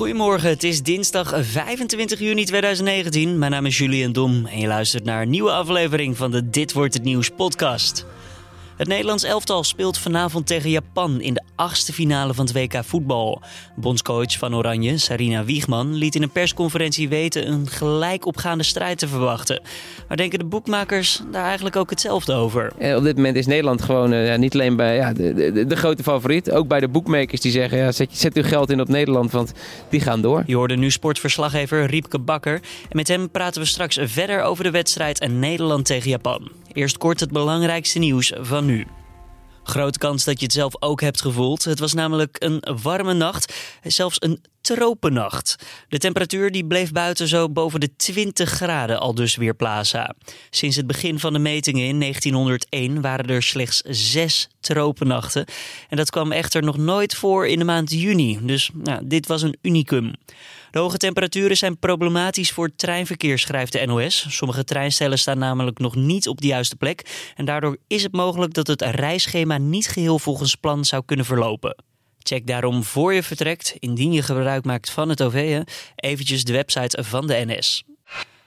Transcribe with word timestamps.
Goedemorgen, 0.00 0.48
het 0.48 0.62
is 0.62 0.82
dinsdag 0.82 1.32
25 1.40 2.18
juni 2.18 2.44
2019. 2.44 3.38
Mijn 3.38 3.50
naam 3.50 3.66
is 3.66 3.78
Julian 3.78 4.12
Dom 4.12 4.46
en 4.46 4.58
je 4.60 4.66
luistert 4.66 5.04
naar 5.04 5.22
een 5.22 5.30
nieuwe 5.30 5.50
aflevering 5.50 6.16
van 6.16 6.30
de 6.30 6.50
Dit 6.50 6.72
Wordt 6.72 6.94
Het 6.94 7.02
Nieuws 7.02 7.30
podcast. 7.30 8.06
Het 8.76 8.88
Nederlands 8.88 9.24
elftal 9.24 9.64
speelt 9.64 9.98
vanavond 9.98 10.46
tegen 10.46 10.70
Japan 10.70 11.20
in 11.20 11.34
de 11.34 11.42
achtste 11.60 11.92
finale 11.92 12.34
van 12.34 12.44
het 12.46 12.54
WK 12.54 12.84
voetbal. 12.84 13.42
Bondscoach 13.76 14.38
van 14.38 14.54
Oranje, 14.54 14.98
Sarina 14.98 15.44
Wiegman, 15.44 15.94
liet 15.94 16.14
in 16.14 16.22
een 16.22 16.30
persconferentie 16.30 17.08
weten 17.08 17.48
een 17.48 17.66
gelijkopgaande 17.68 18.64
strijd 18.64 18.98
te 18.98 19.08
verwachten. 19.08 19.62
Maar 20.08 20.16
denken 20.16 20.38
de 20.38 20.44
boekmakers 20.44 21.22
daar 21.30 21.44
eigenlijk 21.44 21.76
ook 21.76 21.90
hetzelfde 21.90 22.32
over? 22.32 22.72
Eh, 22.78 22.96
op 22.96 23.02
dit 23.02 23.16
moment 23.16 23.36
is 23.36 23.46
Nederland 23.46 23.82
gewoon 23.82 24.12
uh, 24.12 24.26
ja, 24.26 24.36
niet 24.36 24.54
alleen 24.54 24.76
bij 24.76 24.96
ja, 24.96 25.12
de, 25.12 25.34
de, 25.34 25.66
de, 25.66 25.76
grote 25.76 26.02
favoriet, 26.02 26.50
ook 26.50 26.68
bij 26.68 26.80
de 26.80 26.88
boekmakers 26.88 27.40
die 27.40 27.52
zeggen 27.52 27.78
ja, 27.78 27.92
zet, 27.92 28.08
zet 28.12 28.36
uw 28.36 28.42
geld 28.42 28.70
in 28.70 28.80
op 28.80 28.88
Nederland, 28.88 29.30
want 29.30 29.52
die 29.88 30.00
gaan 30.00 30.20
door. 30.20 30.42
Je 30.46 30.56
hoorde 30.56 30.76
nu 30.76 30.90
sportverslaggever 30.90 31.86
Riepke 31.86 32.18
Bakker 32.18 32.54
en 32.88 32.96
met 32.96 33.08
hem 33.08 33.30
praten 33.30 33.60
we 33.60 33.66
straks 33.66 33.98
verder 34.02 34.42
over 34.42 34.64
de 34.64 34.70
wedstrijd 34.70 35.28
Nederland 35.28 35.84
tegen 35.84 36.10
Japan. 36.10 36.50
Eerst 36.72 36.98
kort 36.98 37.20
het 37.20 37.30
belangrijkste 37.30 37.98
nieuws 37.98 38.32
van 38.40 38.64
nu. 38.64 38.86
Grote 39.62 39.98
kans 39.98 40.24
dat 40.24 40.38
je 40.38 40.44
het 40.44 40.54
zelf 40.54 40.82
ook 40.82 41.00
hebt 41.00 41.20
gevoeld. 41.20 41.64
Het 41.64 41.78
was 41.78 41.92
namelijk 41.92 42.36
een 42.38 42.64
warme 42.82 43.12
nacht, 43.12 43.54
zelfs 43.82 44.16
een 44.20 44.40
tropennacht. 44.60 45.56
De 45.88 45.98
temperatuur 45.98 46.52
die 46.52 46.66
bleef 46.66 46.92
buiten 46.92 47.28
zo 47.28 47.48
boven 47.48 47.80
de 47.80 47.96
20 47.96 48.50
graden 48.50 49.00
al 49.00 49.14
dus 49.14 49.36
weer 49.36 49.54
plaza. 49.54 50.14
Sinds 50.50 50.76
het 50.76 50.86
begin 50.86 51.18
van 51.18 51.32
de 51.32 51.38
metingen 51.38 51.86
in 51.86 52.00
1901 52.00 53.00
waren 53.00 53.26
er 53.26 53.42
slechts 53.42 53.82
zes 53.86 54.48
tropennachten. 54.60 55.44
En 55.88 55.96
dat 55.96 56.10
kwam 56.10 56.32
echter 56.32 56.62
nog 56.62 56.76
nooit 56.76 57.14
voor 57.14 57.46
in 57.46 57.58
de 57.58 57.64
maand 57.64 57.90
juni. 57.90 58.38
Dus 58.42 58.70
nou, 58.74 59.06
dit 59.06 59.26
was 59.26 59.42
een 59.42 59.56
unicum. 59.62 60.12
De 60.70 60.78
hoge 60.78 60.96
temperaturen 60.96 61.56
zijn 61.56 61.78
problematisch 61.78 62.50
voor 62.50 62.66
het 62.66 62.78
treinverkeer, 62.78 63.38
schrijft 63.38 63.72
de 63.72 63.86
NOS. 63.86 64.26
Sommige 64.28 64.64
treinstellen 64.64 65.18
staan 65.18 65.38
namelijk 65.38 65.78
nog 65.78 65.94
niet 65.94 66.28
op 66.28 66.40
de 66.40 66.46
juiste 66.46 66.76
plek. 66.76 67.30
En 67.34 67.44
daardoor 67.44 67.76
is 67.86 68.02
het 68.02 68.12
mogelijk 68.12 68.54
dat 68.54 68.66
het 68.66 68.82
reisschema 68.82 69.58
niet 69.58 69.88
geheel 69.88 70.18
volgens 70.18 70.54
plan 70.54 70.84
zou 70.84 71.02
kunnen 71.04 71.26
verlopen. 71.26 71.84
Check 72.18 72.46
daarom 72.46 72.84
voor 72.84 73.14
je 73.14 73.22
vertrekt, 73.22 73.76
indien 73.78 74.12
je 74.12 74.22
gebruik 74.22 74.64
maakt 74.64 74.90
van 74.90 75.08
het 75.08 75.22
OV, 75.22 75.62
eventjes 75.94 76.44
de 76.44 76.52
website 76.52 77.04
van 77.04 77.26
de 77.26 77.44
NS. 77.46 77.84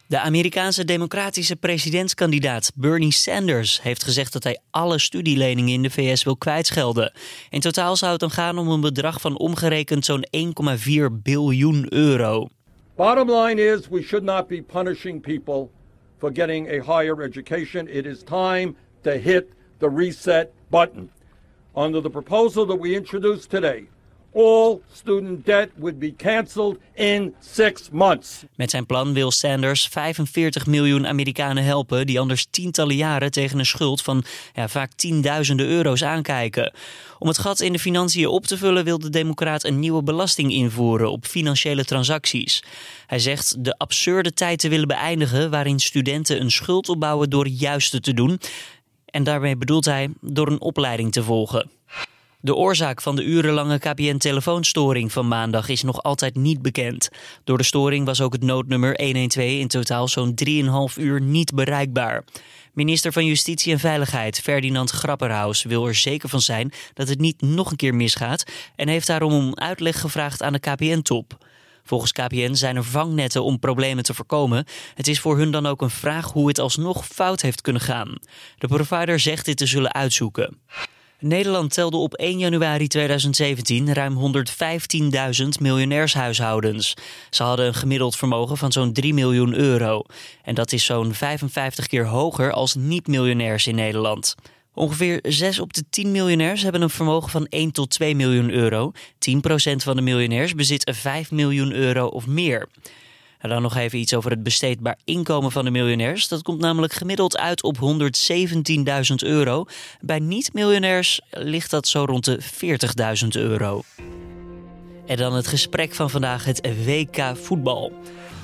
De 0.07 0.19
Amerikaanse 0.19 0.85
democratische 0.85 1.55
presidentskandidaat 1.55 2.71
Bernie 2.75 3.11
Sanders 3.11 3.81
heeft 3.81 4.03
gezegd 4.03 4.33
dat 4.33 4.43
hij 4.43 4.59
alle 4.71 4.99
studieleningen 4.99 5.73
in 5.73 5.81
de 5.81 5.89
VS 5.89 6.23
wil 6.23 6.37
kwijtschelden. 6.37 7.13
In 7.49 7.59
totaal 7.59 7.95
zou 7.95 8.11
het 8.11 8.19
dan 8.19 8.31
gaan 8.31 8.57
om 8.57 8.69
een 8.69 8.81
bedrag 8.81 9.21
van 9.21 9.37
omgerekend 9.37 10.05
zo'n 10.05 10.25
1,4 10.37 10.41
biljoen 11.23 11.93
euro. 11.93 12.47
Bottom 12.95 13.31
line 13.31 13.61
is 13.61 13.87
we 13.89 14.01
should 14.01 14.25
not 14.25 14.47
be 14.47 14.61
punishing 14.61 15.21
people 15.21 15.69
for 16.17 16.31
getting 16.33 16.67
a 16.67 16.97
higher 16.97 17.21
education. 17.21 17.87
It 17.87 18.05
is 18.05 18.23
time 18.23 18.75
to 19.01 19.11
hit 19.11 19.45
the 19.77 19.89
reset 19.95 20.49
button. 20.67 21.09
Under 21.75 22.01
the 22.01 22.09
proposal 22.09 22.65
that 22.65 22.79
we 22.79 22.95
introduced 22.95 23.49
today, 23.49 23.87
all 24.35 24.81
student 24.91 25.45
debt 25.45 25.69
would 25.75 25.99
be 25.99 26.15
cancelled 26.15 26.77
in 26.93 27.33
six 27.39 27.89
months. 27.91 28.43
Met 28.55 28.69
zijn 28.69 28.85
plan 28.85 29.13
wil 29.13 29.31
Sanders 29.31 29.87
45 29.87 30.65
miljoen 30.65 31.07
Amerikanen 31.07 31.63
helpen 31.63 32.05
die 32.07 32.19
anders 32.19 32.47
tientallen 32.49 32.95
jaren 32.95 33.31
tegen 33.31 33.59
een 33.59 33.65
schuld 33.65 34.01
van 34.01 34.23
ja, 34.53 34.67
vaak 34.67 34.91
tienduizenden 34.95 35.67
euro's 35.67 36.03
aankijken. 36.03 36.73
Om 37.19 37.27
het 37.27 37.37
gat 37.37 37.59
in 37.59 37.71
de 37.71 37.79
financiën 37.79 38.27
op 38.27 38.45
te 38.45 38.57
vullen 38.57 38.83
wil 38.83 38.99
de 38.99 39.09
democraat 39.09 39.63
een 39.63 39.79
nieuwe 39.79 40.03
belasting 40.03 40.51
invoeren 40.51 41.11
op 41.11 41.25
financiële 41.25 41.85
transacties. 41.85 42.63
Hij 43.05 43.19
zegt 43.19 43.63
de 43.63 43.77
absurde 43.77 44.33
tijd 44.33 44.59
te 44.59 44.69
willen 44.69 44.87
beëindigen 44.87 45.49
waarin 45.49 45.79
studenten 45.79 46.41
een 46.41 46.51
schuld 46.51 46.89
opbouwen 46.89 47.29
door 47.29 47.43
het 47.43 47.59
juiste 47.59 47.99
te 47.99 48.13
doen. 48.13 48.39
En 49.05 49.23
daarmee 49.23 49.57
bedoelt 49.57 49.85
hij 49.85 50.09
door 50.21 50.47
een 50.47 50.61
opleiding 50.61 51.11
te 51.11 51.23
volgen. 51.23 51.69
De 52.45 52.55
oorzaak 52.55 53.01
van 53.01 53.15
de 53.15 53.23
urenlange 53.23 53.79
KPN-telefoonstoring 53.79 55.11
van 55.11 55.27
maandag 55.27 55.69
is 55.69 55.83
nog 55.83 56.03
altijd 56.03 56.35
niet 56.35 56.61
bekend. 56.61 57.09
Door 57.43 57.57
de 57.57 57.63
storing 57.63 58.05
was 58.05 58.21
ook 58.21 58.33
het 58.33 58.43
noodnummer 58.43 59.01
112 59.01 59.49
in 59.59 59.67
totaal 59.67 60.07
zo'n 60.07 60.33
3,5 60.47 60.97
uur 60.97 61.21
niet 61.21 61.53
bereikbaar. 61.53 62.23
Minister 62.73 63.11
van 63.11 63.25
Justitie 63.25 63.73
en 63.73 63.79
Veiligheid 63.79 64.39
Ferdinand 64.39 64.89
Grapperhaus 64.89 65.63
wil 65.63 65.87
er 65.87 65.95
zeker 65.95 66.29
van 66.29 66.41
zijn 66.41 66.71
dat 66.93 67.07
het 67.07 67.19
niet 67.19 67.41
nog 67.41 67.71
een 67.71 67.77
keer 67.77 67.95
misgaat 67.95 68.43
en 68.75 68.87
heeft 68.87 69.07
daarom 69.07 69.33
om 69.33 69.55
uitleg 69.55 69.99
gevraagd 69.99 70.43
aan 70.43 70.53
de 70.53 70.59
KPN-top. 70.59 71.37
Volgens 71.83 72.11
KPN 72.11 72.53
zijn 72.53 72.75
er 72.75 72.83
vangnetten 72.83 73.43
om 73.43 73.59
problemen 73.59 74.03
te 74.03 74.13
voorkomen. 74.13 74.65
Het 74.93 75.07
is 75.07 75.19
voor 75.19 75.37
hun 75.37 75.51
dan 75.51 75.65
ook 75.65 75.81
een 75.81 75.89
vraag 75.89 76.31
hoe 76.31 76.47
het 76.47 76.59
alsnog 76.59 77.07
fout 77.07 77.41
heeft 77.41 77.61
kunnen 77.61 77.81
gaan. 77.81 78.17
De 78.57 78.67
provider 78.67 79.19
zegt 79.19 79.45
dit 79.45 79.57
te 79.57 79.65
zullen 79.65 79.93
uitzoeken. 79.93 80.57
Nederland 81.23 81.73
telde 81.73 81.97
op 81.97 82.13
1 82.13 82.37
januari 82.39 82.87
2017 82.87 83.93
ruim 83.93 84.35
115.000 85.43 85.47
miljonairshuishoudens. 85.59 86.93
Ze 87.29 87.43
hadden 87.43 87.65
een 87.65 87.73
gemiddeld 87.73 88.15
vermogen 88.15 88.57
van 88.57 88.71
zo'n 88.71 88.93
3 88.93 89.13
miljoen 89.13 89.53
euro. 89.53 90.03
En 90.43 90.55
dat 90.55 90.71
is 90.71 90.85
zo'n 90.85 91.13
55 91.13 91.87
keer 91.87 92.05
hoger 92.05 92.51
als 92.51 92.75
niet-miljonairs 92.75 93.67
in 93.67 93.75
Nederland. 93.75 94.35
Ongeveer 94.73 95.19
6 95.23 95.59
op 95.59 95.73
de 95.73 95.83
10 95.89 96.11
miljonairs 96.11 96.63
hebben 96.63 96.81
een 96.81 96.89
vermogen 96.89 97.29
van 97.29 97.45
1 97.45 97.71
tot 97.71 97.89
2 97.89 98.15
miljoen 98.15 98.51
euro. 98.51 98.91
10% 98.91 98.95
van 99.75 99.95
de 99.95 100.01
miljonairs 100.01 100.55
bezit 100.55 100.91
5 100.93 101.31
miljoen 101.31 101.71
euro 101.71 102.05
of 102.05 102.27
meer. 102.27 102.67
En 103.43 103.49
dan 103.49 103.61
nog 103.61 103.75
even 103.75 103.99
iets 103.99 104.13
over 104.13 104.31
het 104.31 104.43
besteedbaar 104.43 104.97
inkomen 105.03 105.51
van 105.51 105.65
de 105.65 105.71
miljonairs. 105.71 106.27
Dat 106.27 106.41
komt 106.41 106.59
namelijk 106.59 106.93
gemiddeld 106.93 107.37
uit 107.37 107.63
op 107.63 107.77
117.000 107.77 109.15
euro. 109.15 109.65
Bij 110.01 110.19
niet-miljonairs 110.19 111.21
ligt 111.29 111.69
dat 111.69 111.87
zo 111.87 112.05
rond 112.05 112.25
de 112.25 112.39
40.000 113.23 113.27
euro. 113.31 113.81
En 115.05 115.17
dan 115.17 115.33
het 115.33 115.47
gesprek 115.47 115.93
van 115.93 116.09
vandaag, 116.09 116.45
het 116.45 116.85
WK 116.85 117.37
voetbal. 117.37 117.91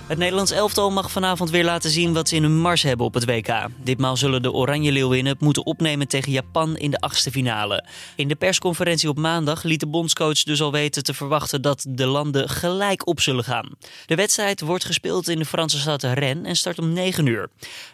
Het 0.09 0.17
Nederlands 0.17 0.51
elftal 0.51 0.91
mag 0.91 1.11
vanavond 1.11 1.49
weer 1.49 1.63
laten 1.63 1.89
zien 1.89 2.13
wat 2.13 2.29
ze 2.29 2.35
in 2.35 2.43
hun 2.43 2.59
mars 2.59 2.83
hebben 2.83 3.05
op 3.05 3.13
het 3.13 3.25
WK. 3.25 3.67
Ditmaal 3.83 4.17
zullen 4.17 4.41
de 4.41 4.51
Oranje 4.51 4.91
Leeuwinnen 4.91 5.33
het 5.33 5.41
moeten 5.41 5.65
opnemen 5.65 6.07
tegen 6.07 6.31
Japan 6.31 6.77
in 6.77 6.91
de 6.91 6.99
achtste 6.99 7.31
finale. 7.31 7.85
In 8.15 8.27
de 8.27 8.35
persconferentie 8.35 9.09
op 9.09 9.17
maandag 9.17 9.63
liet 9.63 9.79
de 9.79 9.87
bondscoach 9.87 10.43
dus 10.43 10.61
al 10.61 10.71
weten 10.71 11.03
te 11.03 11.13
verwachten 11.13 11.61
dat 11.61 11.85
de 11.89 12.05
landen 12.05 12.49
gelijk 12.49 13.07
op 13.07 13.21
zullen 13.21 13.43
gaan. 13.43 13.69
De 14.05 14.15
wedstrijd 14.15 14.61
wordt 14.61 14.85
gespeeld 14.85 15.27
in 15.27 15.39
de 15.39 15.45
Franse 15.45 15.79
stad 15.79 16.03
Rennes 16.03 16.47
en 16.47 16.55
start 16.55 16.79
om 16.79 16.93
9 16.93 17.25
uur. 17.25 17.49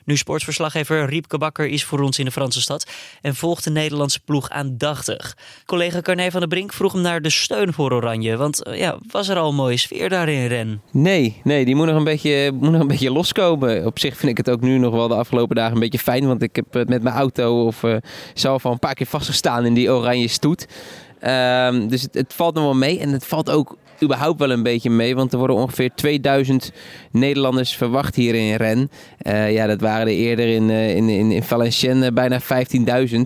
Nu 0.06 0.18
sportsverslaggever 0.18 1.06
Riepke 1.06 1.38
Bakker 1.38 1.68
is 1.68 1.84
voor 1.84 2.00
ons 2.00 2.20
in 2.20 2.26
de 2.26 2.32
Franse 2.32 2.62
stad 2.62 2.88
en 3.22 3.36
volgt 3.36 3.64
de 3.64 3.72
Nederlandse 3.72 4.20
ploeg 4.20 4.50
aandachtig. 4.50 5.38
Collega 5.66 6.02
Carné 6.02 6.32
van 6.32 6.40
der 6.40 6.50
Brink 6.50 6.74
vroeg 6.74 6.92
hem 6.92 7.02
naar 7.02 7.22
de 7.22 7.30
steun 7.30 7.74
voor 7.74 7.92
Oranje, 7.92 8.38
want 8.38 8.62
ja, 8.72 8.98
was 9.12 9.28
er 9.28 9.38
al 9.38 9.50
een 9.50 9.56
mooie 9.56 9.78
sfeer 9.78 10.10
daar 10.10 10.30
in 10.30 10.48
Rennes? 10.48 10.78
Nee, 10.92 11.42
nee, 11.44 11.66
die 11.66 11.76
moet 11.76 11.86
nog 11.86 11.96
een 11.96 12.04
beetje, 12.06 12.52
moet 12.52 12.72
nog 12.72 12.82
een 12.82 12.88
beetje 12.88 13.12
loskomen. 13.12 13.86
Op 13.86 14.00
zich 14.00 14.18
vind 14.18 14.32
ik 14.32 14.38
het 14.38 14.50
ook 14.50 14.62
nu 14.62 14.78
nog 14.78 14.94
wel 14.94 15.08
de 15.08 15.16
afgelopen 15.16 15.56
dagen 15.56 15.74
een 15.74 15.80
beetje 15.80 16.00
fijn. 16.00 16.28
Want 16.28 16.42
ik 16.42 16.56
heb 16.56 16.74
het 16.74 16.90
met 16.90 17.04
mijn 17.04 17.16
auto 17.16 17.66
of 17.66 17.84
uh, 17.84 17.96
zelf 18.34 18.66
al 18.66 18.72
een 18.72 18.80
paar 18.80 18.94
keer 18.94 19.06
vastgestaan 19.06 19.66
in 19.66 19.74
die 19.74 19.92
oranje 19.92 20.28
stoet. 20.28 20.68
Um, 21.22 21.88
dus 21.88 22.08
het, 22.12 22.34
valt 22.34 22.54
nog 22.54 22.64
wel 22.64 22.76
mee. 22.76 23.00
En 23.00 23.10
het 23.10 23.26
valt 23.26 23.50
ook 23.50 23.78
überhaupt 24.04 24.40
wel 24.40 24.52
een 24.52 24.64
beetje 24.64 24.90
mee. 24.90 25.16
Want 25.16 25.32
er 25.32 25.38
worden 25.38 25.56
ongeveer 25.56 25.90
2000 25.96 26.72
Nederlanders 27.12 27.76
verwacht 27.76 28.16
hier 28.16 28.36
in 28.36 28.56
Rennes. 28.56 28.88
Uh, 29.22 29.54
ja, 29.54 29.68
dat 29.68 29.82
waren 29.82 30.08
er 30.08 30.14
eerder 30.14 30.48
in, 30.48 30.70
in, 30.70 31.10
in, 31.10 31.32
in 31.32 31.44
Valenciennes 31.44 32.14
bijna 32.14 32.42
15.000. 32.42 33.18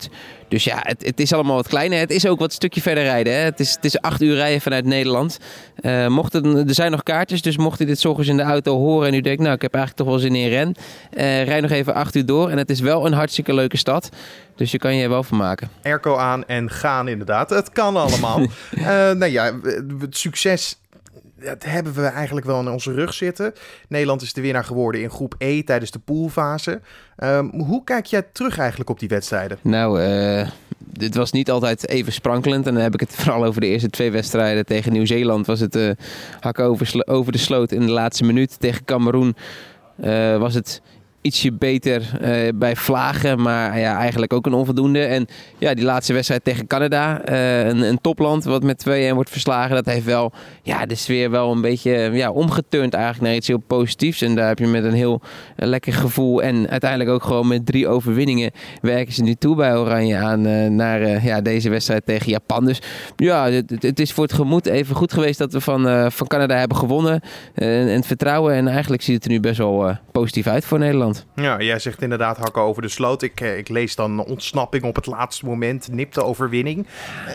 Dus 0.50 0.64
ja, 0.64 0.80
het, 0.82 1.06
het, 1.06 1.20
is 1.20 1.34
allemaal 1.34 1.56
wat 1.56 1.68
kleiner. 1.68 2.00
Het 2.00 2.12
is 2.12 2.28
ook 2.28 2.40
wat 2.40 2.54
stukje 2.54 2.82
verder 2.82 3.04
rijden. 3.04 3.34
Hè. 3.34 3.40
Het, 3.40 3.60
is, 3.60 3.72
het 3.72 3.86
is 3.86 4.02
acht 4.02 4.22
uur 4.22 4.36
rijden 4.36 4.62
vanuit 4.62 4.86
Nederland. 4.86 5.40
Uh, 5.82 6.08
mocht 6.08 6.34
het, 6.34 6.46
er 6.46 6.74
zijn 6.74 6.92
nog 6.92 7.04
kaartjes, 7.04 7.42
dus 7.42 7.58
mocht 7.58 7.80
u 7.80 7.86
dit 7.86 8.06
ochtends 8.06 8.30
in 8.30 8.38
de 8.38 8.44
auto 8.44 8.78
horen 8.78 9.08
en 9.08 9.14
u 9.14 9.22
denkt, 9.22 9.42
nou, 9.42 9.56
ik 9.56 9.62
heb 9.62 9.74
eigenlijk 9.74 10.04
toch 10.04 10.16
wel 10.16 10.26
zin 10.26 10.36
in 10.36 10.50
Ren. 10.50 10.76
Uh, 11.14 11.44
rij 11.44 11.62
nog 11.62 11.72
even 11.72 11.94
acht 11.94 12.16
uur 12.16 12.26
door. 12.26 12.50
En 12.50 12.58
het 12.58 12.70
is 12.70 12.80
wel 12.80 13.06
een 13.06 13.14
hartstikke 13.14 13.54
leuke 13.54 13.78
stad. 13.78 14.10
Dus 14.56 14.72
je 14.72 14.78
kan 14.78 14.96
je 14.96 15.04
er 15.04 15.10
wel 15.10 15.24
van 15.24 15.38
maken. 15.38 15.70
Airco 15.84 16.16
aan 16.16 16.46
en 16.48 16.70
gaan 16.70 17.08
inderdaad. 17.08 17.50
Het 17.50 17.72
kan 17.72 17.96
allemaal. 17.96 18.40
uh, 18.72 18.86
nou 19.22 19.26
ja, 19.26 19.54
het 20.00 20.18
succes 20.18 20.78
dat 21.44 21.64
hebben 21.64 21.94
we 21.94 22.06
eigenlijk 22.06 22.46
wel 22.46 22.60
in 22.60 22.70
onze 22.70 22.94
rug 22.94 23.14
zitten. 23.14 23.54
Nederland 23.88 24.22
is 24.22 24.34
de 24.34 24.42
winnaar 24.42 24.64
geworden 24.64 25.02
in 25.02 25.10
groep 25.10 25.36
E 25.38 25.64
tijdens 25.64 25.92
de 25.92 26.00
poolfase. 26.00 26.82
Um, 27.24 27.52
hoe 27.52 27.84
kijk 27.84 28.06
jij 28.06 28.22
terug 28.32 28.58
eigenlijk 28.58 28.90
op 28.90 29.00
die 29.00 29.10
wedstrijden? 29.10 29.58
Nou, 29.62 30.02
uh, 30.02 30.48
dit 30.78 31.16
was 31.16 31.32
niet 31.32 31.52
altijd 31.52 31.88
even 31.88 32.14
sprankelend. 32.14 32.68
En 32.68 32.74
dan 32.74 32.84
heb 32.84 32.94
ik 32.94 33.00
het 33.00 33.16
vooral 33.20 33.46
over 33.46 33.62
de 33.62 33.68
eerste 33.68 33.90
twee 33.90 34.12
wedstrijden. 34.12 34.66
Tegen 34.66 34.92
Nieuw-Zeeland 34.92 35.46
was 35.46 35.60
het 35.60 35.76
uh, 35.76 35.92
hakken 36.40 36.66
over, 36.66 37.04
over, 37.06 37.32
de 37.32 37.38
sloot 37.38 37.72
in 37.72 37.86
de 37.86 37.92
laatste 37.92 38.24
minuut. 38.24 38.60
Tegen 38.60 38.86
Cameroen 38.86 39.36
uh, 40.04 40.38
was 40.38 40.54
het 40.54 40.82
ietsje 41.22 41.52
beter 41.54 42.02
uh, 42.22 42.50
bij 42.56 42.76
Vlagen, 42.76 43.42
maar 43.42 43.80
ja, 43.80 43.98
eigenlijk 43.98 44.34
ook 44.34 44.46
een 44.46 44.54
onvoldoende. 44.54 45.04
En 45.06 45.28
ja, 45.58 45.74
die 45.74 45.86
laatste 45.86 46.14
wedstrijd 46.14 46.44
tegen 46.44 46.68
Canada, 46.68 47.30
uh, 47.30 47.68
een, 47.68 47.82
een, 47.82 48.02
topland 48.02 48.44
wat 48.44 48.64
met 48.64 48.86
2-1 48.90 49.14
wordt 49.14 49.30
verslagen, 49.30 49.76
dat 49.76 49.86
heeft 49.86 50.06
wel 50.06 50.32
ja, 50.64 50.86
de 50.86 50.96
sfeer 50.96 51.30
wel 51.30 51.52
een 51.52 51.62
beetje 51.62 52.10
ja, 52.14 52.32
omgeturnd 52.32 52.94
eigenlijk 52.94 53.24
naar 53.26 53.36
iets 53.36 53.48
heel 53.48 53.64
positiefs. 53.68 54.22
En 54.22 54.36
daar 54.36 54.48
heb 54.48 54.60
je 54.60 54.68
met 54.68 54.84
een 54.84 54.94
heel 54.94 55.22
lekker 55.56 55.94
gevoel 55.94 56.42
en 56.42 56.70
uiteindelijk 56.70 57.10
ook 57.10 57.24
gewoon 57.24 57.48
met 57.48 57.66
drie 57.66 57.88
overwinningen 57.88 58.52
werken 58.82 59.14
ze 59.14 59.24
nu 59.24 59.36
toe 59.36 59.56
bij 59.56 59.78
Oranje 59.78 60.18
aan 60.18 60.48
uh, 60.48 60.70
naar 60.70 61.26
ja, 61.26 61.42
deze 61.42 61.70
wedstrijd 61.70 62.06
tegen 62.06 62.30
Japan. 62.30 62.66
Dus 62.66 62.82
ja, 63.16 63.50
het, 63.50 63.76
het, 63.80 64.00
is 64.00 64.12
voor 64.12 64.24
het 64.24 64.34
gemoed 64.34 64.66
even 64.66 64.96
goed 64.96 65.14
geweest 65.14 65.40
dat 65.40 65.54
we 65.54 65.62
van, 65.62 66.12
van 66.12 66.28
Canada 66.28 66.58
hebben 66.58 66.78
gewonnen 66.78 67.22
en 67.54 67.88
het 67.88 68.06
vertrouwen. 68.06 68.54
En 68.54 68.68
eigenlijk 68.68 69.02
ziet 69.02 69.16
het 69.16 69.26
er 69.26 69.32
nu 69.32 69.40
best 69.40 69.58
wel 69.58 69.98
positief 70.12 70.48
uit 70.48 70.66
voor 70.66 70.80
Nederland. 70.80 71.09
Ja, 71.36 71.62
jij 71.62 71.80
zegt 71.80 72.02
inderdaad 72.02 72.38
hakken 72.38 72.62
over 72.62 72.82
de 72.82 72.88
sloot. 72.88 73.22
Ik, 73.22 73.42
eh, 73.42 73.58
ik 73.58 73.70
lees 73.70 73.96
dan 73.96 74.24
ontsnapping 74.24 74.84
op 74.84 74.96
het 74.96 75.06
laatste 75.06 75.46
moment, 75.46 75.92
nipte 75.92 76.24
overwinning. 76.24 76.88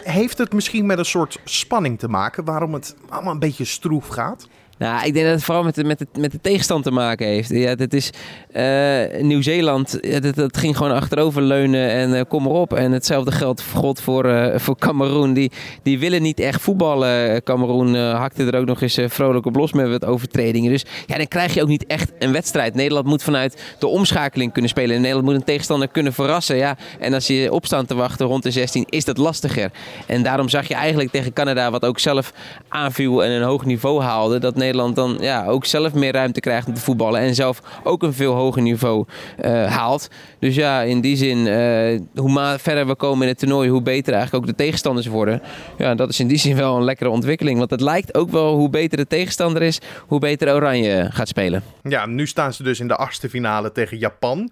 Heeft 0.03 0.39
het 0.39 0.53
misschien 0.53 0.87
met 0.87 0.99
een 0.99 1.05
soort 1.05 1.41
spanning 1.45 1.99
te 1.99 2.09
maken 2.09 2.45
waarom 2.45 2.75
het 2.75 2.97
allemaal 3.09 3.33
een 3.33 3.39
beetje 3.39 3.65
stroef 3.65 4.07
gaat? 4.07 4.49
Nou, 4.79 5.07
ik 5.07 5.15
denk 5.15 5.27
dat 5.27 5.35
het 5.35 5.45
vooral 5.45 5.65
met 5.65 5.75
de, 5.75 5.85
met 5.85 6.05
met 6.19 6.33
de 6.33 6.41
tegenstand 6.41 6.85
te 6.85 6.91
maken 6.91 7.27
heeft. 7.27 7.49
Ja, 7.49 7.75
het 7.75 7.95
is 7.95 8.11
uh, 8.53 9.23
Nieuw-Zeeland, 9.23 9.99
dat, 10.23 10.35
dat, 10.35 10.57
ging 10.57 10.77
gewoon 10.77 10.93
achterover 10.93 11.43
leunen 11.43 11.91
en 11.91 12.11
uh, 12.11 12.21
kom 12.29 12.47
erop. 12.47 12.73
En 12.73 12.93
hetzelfde 12.93 13.33
geldt 13.33 13.63
God 13.75 14.01
voor, 14.01 14.27
uh, 14.27 14.59
voor 14.59 14.79
Cameroen. 14.79 15.33
Die, 15.33 15.51
die 15.83 15.99
willen 15.99 16.23
niet 16.23 16.41
echt 16.41 16.61
voetballen. 16.61 17.43
Cameroen 17.43 17.95
hakte 17.95 18.45
er 18.45 18.59
ook 18.59 18.67
nog 18.67 18.81
eens 18.81 18.99
vrolijk 19.07 19.47
op 19.47 19.57
los 19.57 19.73
met 19.73 19.89
wat 19.89 20.05
overtredingen. 20.05 20.71
Dus 20.71 20.85
ja, 21.07 21.17
dan 21.17 21.29
krijg 21.29 21.55
je 21.55 21.63
ook 21.63 21.69
niet 21.69 21.87
echt 21.87 22.13
een 22.19 22.33
wedstrijd. 22.33 22.75
Nederland 22.75 23.07
moet 23.07 23.23
vanuit 23.23 23.63
de 23.79 23.87
omschakeling 23.87 24.53
kunnen 24.53 24.71
spelen. 24.71 24.97
En 24.97 25.01
Nederland 25.01 25.27
moet 25.27 25.35
een 25.35 25.45
tegenstander 25.45 25.89
kunnen 25.89 26.13
verrassen. 26.13 26.57
Ja. 26.57 26.77
En 26.99 27.15
als 27.15 27.27
je 27.27 27.53
opstaan 27.53 27.87
te 27.87 27.95
wachten 27.95 28.27
rond 28.27 28.43
de 28.43 28.51
16, 28.51 28.85
is 28.89 29.05
dat 29.05 29.19
lastiger. 29.19 29.71
En 30.07 30.23
daarom 30.23 30.49
zag 30.49 30.69
je 30.69 30.75
eigenlijk 30.75 31.11
tegen 31.11 31.33
Canada, 31.33 31.71
wat 31.71 31.85
ook 31.85 31.99
zelf 31.99 32.33
aanviel 32.69 33.25
en 33.25 33.31
een 33.31 33.43
hoog 33.43 33.65
niveau 33.65 34.03
haalde, 34.03 34.39
dat 34.39 34.57
Nederland 34.65 34.97
dan 34.97 35.17
ja, 35.21 35.47
ook 35.47 35.65
zelf 35.65 35.95
meer 35.95 36.13
ruimte 36.13 36.41
krijgt 36.41 36.67
om 36.67 36.75
te 36.75 36.81
voetballen. 36.81 37.21
En 37.21 37.35
zelf 37.35 37.63
ook 37.83 38.03
een 38.03 38.13
veel 38.13 38.35
hoger 38.35 38.63
niveau 38.63 39.05
uh, 39.45 39.67
haalt. 39.67 40.09
Dus 40.39 40.55
ja, 40.55 40.81
in 40.83 41.01
die 41.01 41.17
zin, 41.17 41.39
uh, 41.39 42.01
hoe 42.15 42.57
verder 42.59 42.87
we 42.87 42.95
komen 42.95 43.23
in 43.23 43.29
het 43.29 43.39
toernooi, 43.39 43.69
hoe 43.69 43.83
beter 43.83 44.13
eigenlijk 44.13 44.45
ook 44.45 44.51
de 44.51 44.63
tegenstanders 44.63 45.07
worden. 45.07 45.43
Ja, 45.79 45.95
dat 45.95 46.09
is 46.09 46.21
in 46.21 46.29
die 46.29 46.39
zin 46.39 46.57
wel 46.57 46.77
een 46.77 46.85
lekkere 46.85 47.11
ontwikkeling. 47.11 47.59
Want 47.59 47.71
het 47.71 47.81
lijkt 47.81 48.15
ook 48.15 48.31
wel 48.31 48.55
hoe 48.55 48.71
beter 48.71 48.99
de 48.99 49.07
tegenstander 49.07 49.63
is, 49.63 49.81
hoe 50.07 50.19
beter 50.19 50.55
Oranje 50.55 51.09
gaat 51.11 51.29
spelen. 51.29 51.63
Ja, 51.83 52.07
nu 52.07 52.27
staan 52.27 52.53
ze 52.53 52.63
dus 52.63 52.81
in 52.81 52.89
de 52.89 52.97
achtste 52.97 53.29
finale 53.29 53.73
tegen 53.73 53.99
Japan. 53.99 54.51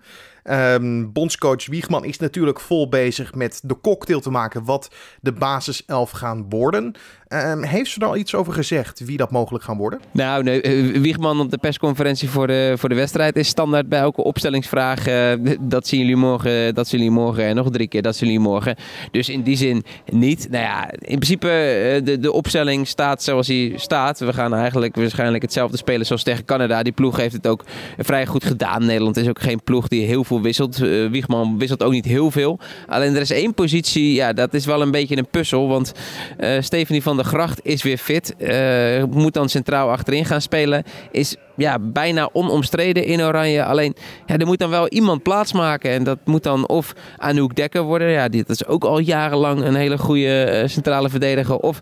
Um, 0.51 1.13
bondscoach 1.13 1.67
Wiegman 1.67 2.05
is 2.05 2.19
natuurlijk 2.19 2.61
vol 2.61 2.89
bezig 2.89 3.35
met 3.35 3.61
de 3.65 3.81
cocktail 3.81 4.21
te 4.21 4.31
maken 4.31 4.65
wat 4.65 4.91
de 5.21 5.33
basiself 5.33 6.11
gaan 6.11 6.47
worden. 6.49 6.95
Um, 7.29 7.63
heeft 7.63 7.91
ze 7.91 8.01
er 8.01 8.07
al 8.07 8.17
iets 8.17 8.35
over 8.35 8.53
gezegd 8.53 9.05
wie 9.05 9.17
dat 9.17 9.31
mogelijk 9.31 9.65
gaan 9.65 9.77
worden? 9.77 10.01
Nou, 10.11 10.43
nee, 10.43 10.63
eh, 10.63 11.01
Wiegman 11.01 11.41
op 11.41 11.51
de 11.51 11.59
persconferentie 11.59 12.29
voor 12.29 12.47
de, 12.47 12.75
voor 12.77 12.89
de 12.89 12.95
wedstrijd 12.95 13.37
is 13.37 13.49
standaard 13.49 13.89
bij 13.89 13.99
elke 13.99 14.25
opstellingsvraag. 14.25 15.09
Uh, 15.09 15.55
dat 15.61 15.87
zien 15.87 16.01
jullie 16.01 16.17
morgen, 16.17 16.75
dat 16.75 16.89
zien 16.89 17.01
jullie 17.01 17.15
morgen 17.15 17.45
en 17.45 17.57
nog 17.57 17.71
drie 17.71 17.89
keer, 17.89 18.03
dat 18.03 18.17
zien 18.17 18.29
jullie 18.29 18.45
morgen. 18.45 18.77
Dus 19.11 19.29
in 19.29 19.43
die 19.43 19.57
zin 19.57 19.85
niet. 20.13 20.49
Nou 20.51 20.65
ja, 20.65 20.91
in 20.91 20.99
principe 20.99 21.47
uh, 21.47 22.05
de, 22.05 22.19
de 22.19 22.33
opstelling 22.33 22.89
staat 22.89 23.23
zoals 23.23 23.47
hij 23.47 23.73
staat. 23.77 24.19
We 24.19 24.33
gaan 24.33 24.55
eigenlijk 24.55 24.97
waarschijnlijk 24.97 25.43
hetzelfde 25.43 25.77
spelen 25.77 26.07
zoals 26.07 26.23
tegen 26.23 26.45
Canada. 26.45 26.83
Die 26.83 26.93
ploeg 26.93 27.17
heeft 27.17 27.35
het 27.35 27.47
ook 27.47 27.65
vrij 27.99 28.27
goed 28.27 28.45
gedaan. 28.45 28.85
Nederland 28.87 29.17
is 29.17 29.29
ook 29.29 29.41
geen 29.41 29.63
ploeg 29.65 29.89
die 29.89 30.07
heel 30.07 30.25
veel 30.25 30.32
wisselt. 30.41 30.81
Uh, 30.81 31.11
Wiegman 31.11 31.59
wisselt 31.59 31.83
ook 31.83 31.93
niet 31.93 32.05
heel 32.05 32.31
veel. 32.31 32.59
Alleen 32.87 33.15
er 33.15 33.21
is 33.21 33.31
één 33.31 33.55
positie, 33.55 34.15
ja, 34.15 34.33
dat 34.33 34.55
is 34.55 34.67
wel 34.67 34.83
een 34.83 34.91
beetje 34.91 35.17
een 35.17 35.27
puzzel. 35.31 35.69
Want 35.69 35.93
uh, 36.41 36.51
Stephanie 36.61 37.03
van 37.03 37.17
der 37.17 37.25
Gracht 37.25 37.61
is 37.63 37.83
weer 37.83 37.99
fit. 37.99 38.35
Uh, 38.39 39.05
moet 39.05 39.35
dan 39.35 39.49
centraal 39.49 39.91
achterin 39.91 40.25
gaan 40.25 40.41
spelen. 40.41 40.83
Is 41.11 41.37
ja, 41.57 41.79
bijna 41.79 42.29
onomstreden 42.33 43.05
in 43.05 43.23
Oranje. 43.23 43.65
Alleen, 43.65 43.95
ja, 44.27 44.37
er 44.37 44.47
moet 44.47 44.59
dan 44.59 44.71
wel 44.71 44.89
iemand 44.89 45.23
plaatsmaken. 45.23 45.91
En 45.91 46.05
dat 46.05 46.19
moet 46.25 46.43
dan 46.43 46.69
of 46.69 46.93
Anouk 47.17 47.55
Dekker 47.55 47.83
worden. 47.83 48.11
Ja, 48.11 48.29
dit 48.29 48.49
is 48.49 48.67
ook 48.67 48.85
al 48.85 48.99
jarenlang 48.99 49.65
een 49.65 49.75
hele 49.75 49.99
goede 49.99 50.65
centrale 50.67 51.09
verdediger. 51.09 51.57
Of 51.57 51.81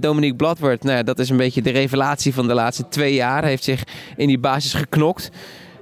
Dominique 0.00 0.36
Bladwert. 0.36 0.82
Nou 0.82 0.96
ja, 0.96 1.02
dat 1.02 1.18
is 1.18 1.30
een 1.30 1.36
beetje 1.36 1.62
de 1.62 1.70
revelatie 1.70 2.34
van 2.34 2.46
de 2.46 2.54
laatste 2.54 2.88
twee 2.88 3.14
jaar. 3.14 3.44
Heeft 3.44 3.64
zich 3.64 3.82
in 4.16 4.26
die 4.26 4.38
basis 4.38 4.74
geknokt. 4.74 5.30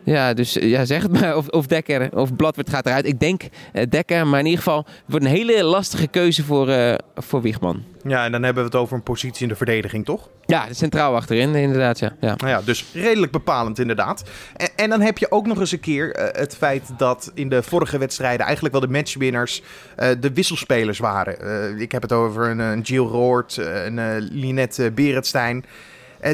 Ja, 0.06 0.35
dus 0.35 0.53
ja, 0.53 0.85
zeg 0.85 1.03
het 1.03 1.20
maar. 1.20 1.37
Of, 1.37 1.49
of 1.49 1.67
Dekker 1.67 2.17
of 2.17 2.37
Bladwert 2.37 2.70
gaat 2.70 2.87
eruit. 2.87 3.06
Ik 3.06 3.20
denk 3.20 3.43
uh, 3.43 3.82
Dekker, 3.88 4.26
maar 4.26 4.38
in 4.38 4.44
ieder 4.44 4.62
geval 4.62 4.87
wordt 5.06 5.25
een 5.25 5.31
hele 5.31 5.62
lastige 5.62 6.06
keuze 6.06 6.44
voor, 6.44 6.69
uh, 6.69 6.94
voor 7.14 7.43
Wiegman. 7.43 7.85
Ja, 8.03 8.25
en 8.25 8.32
dan 8.32 8.43
hebben 8.43 8.62
we 8.62 8.69
het 8.69 8.79
over 8.79 8.97
een 8.97 9.03
positie 9.03 9.43
in 9.43 9.49
de 9.49 9.56
verdediging, 9.56 10.05
toch? 10.05 10.29
Ja, 10.44 10.67
centraal 10.70 11.14
achterin, 11.14 11.55
inderdaad. 11.55 11.99
Ja. 11.99 12.12
Ja. 12.20 12.35
Nou 12.37 12.49
ja, 12.49 12.62
dus 12.62 12.85
redelijk 12.93 13.32
bepalend, 13.32 13.79
inderdaad. 13.79 14.25
En, 14.56 14.69
en, 14.76 14.91
dan 14.91 15.00
heb 15.00 15.19
je 15.19 15.31
ook 15.31 15.47
nog 15.47 15.61
eens 15.61 15.73
een 15.73 15.81
keer 15.81 16.19
uh, 16.19 16.25
het 16.32 16.56
feit 16.56 16.91
dat 16.97 17.31
in 17.35 17.49
de 17.49 17.62
vorige 17.62 17.99
wedstrijden 17.99 18.44
eigenlijk 18.47 18.75
wel 18.75 18.87
de 18.87 18.93
matchwinners 18.93 19.62
uh, 19.99 20.08
de 20.20 20.32
wisselspelers 20.32 20.99
waren. 20.99 21.37
Uh, 21.75 21.81
ik 21.81 21.93
heb 21.93 22.03
het 22.03 22.12
over 22.12 22.50
een, 22.50 22.58
een 22.58 22.81
Jill 22.81 23.05
Roord, 23.05 23.56
een 23.56 24.19
Linette 24.19 24.91
Berendstein. 24.91 25.64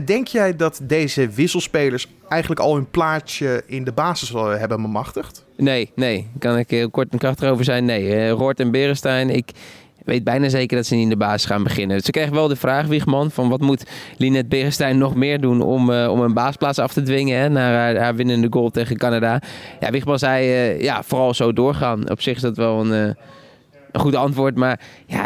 Denk 0.04 0.26
jij 0.26 0.56
dat 0.56 0.80
deze 0.82 1.28
wisselspelers 1.28 2.08
eigenlijk 2.28 2.60
al 2.60 2.74
hun 2.74 2.90
plaatje 2.90 3.62
in 3.66 3.84
de 3.84 3.92
basis 3.92 4.32
hebben 4.32 4.82
bemachtigd? 4.82 5.44
Nee, 5.56 5.90
nee. 5.94 6.28
Kan 6.38 6.58
ik 6.58 6.70
heel 6.70 6.90
kort 6.90 7.12
en 7.12 7.18
krachtig 7.18 7.50
over 7.50 7.64
zijn? 7.64 7.84
Nee. 7.84 8.28
Roort 8.28 8.60
en 8.60 8.70
Berenstein, 8.70 9.30
ik 9.30 9.50
weet 10.04 10.24
bijna 10.24 10.48
zeker 10.48 10.76
dat 10.76 10.86
ze 10.86 10.94
niet 10.94 11.02
in 11.02 11.08
de 11.08 11.16
basis 11.16 11.44
gaan 11.44 11.62
beginnen. 11.62 12.00
Ze 12.00 12.10
krijgen 12.10 12.34
wel 12.34 12.48
de 12.48 12.56
vraag, 12.56 12.86
Wiegman, 12.86 13.30
van 13.30 13.48
wat 13.48 13.60
moet 13.60 13.84
Linette 14.16 14.48
Berenstein 14.48 14.98
nog 14.98 15.14
meer 15.14 15.40
doen 15.40 15.60
om, 15.60 15.90
uh, 15.90 16.10
om 16.10 16.20
een 16.20 16.34
baasplaats 16.34 16.78
af 16.78 16.92
te 16.92 17.02
dwingen 17.02 17.52
naar 17.52 17.74
haar, 17.74 17.96
haar, 17.96 18.14
winnende 18.14 18.46
goal 18.50 18.70
tegen 18.70 18.96
Canada. 18.96 19.42
Ja, 19.80 19.90
Wiegman 19.90 20.18
zei, 20.18 20.44
ja, 20.82 21.02
vooral 21.02 21.34
zo 21.34 21.52
doorgaan. 21.52 22.10
Op 22.10 22.20
zich 22.20 22.36
is 22.36 22.42
dat 22.42 22.56
wel 22.56 22.80
een 22.80 23.16
een 23.92 24.00
goed 24.00 24.14
antwoord. 24.14 24.56
Maar 24.56 24.80
ja, 25.06 25.24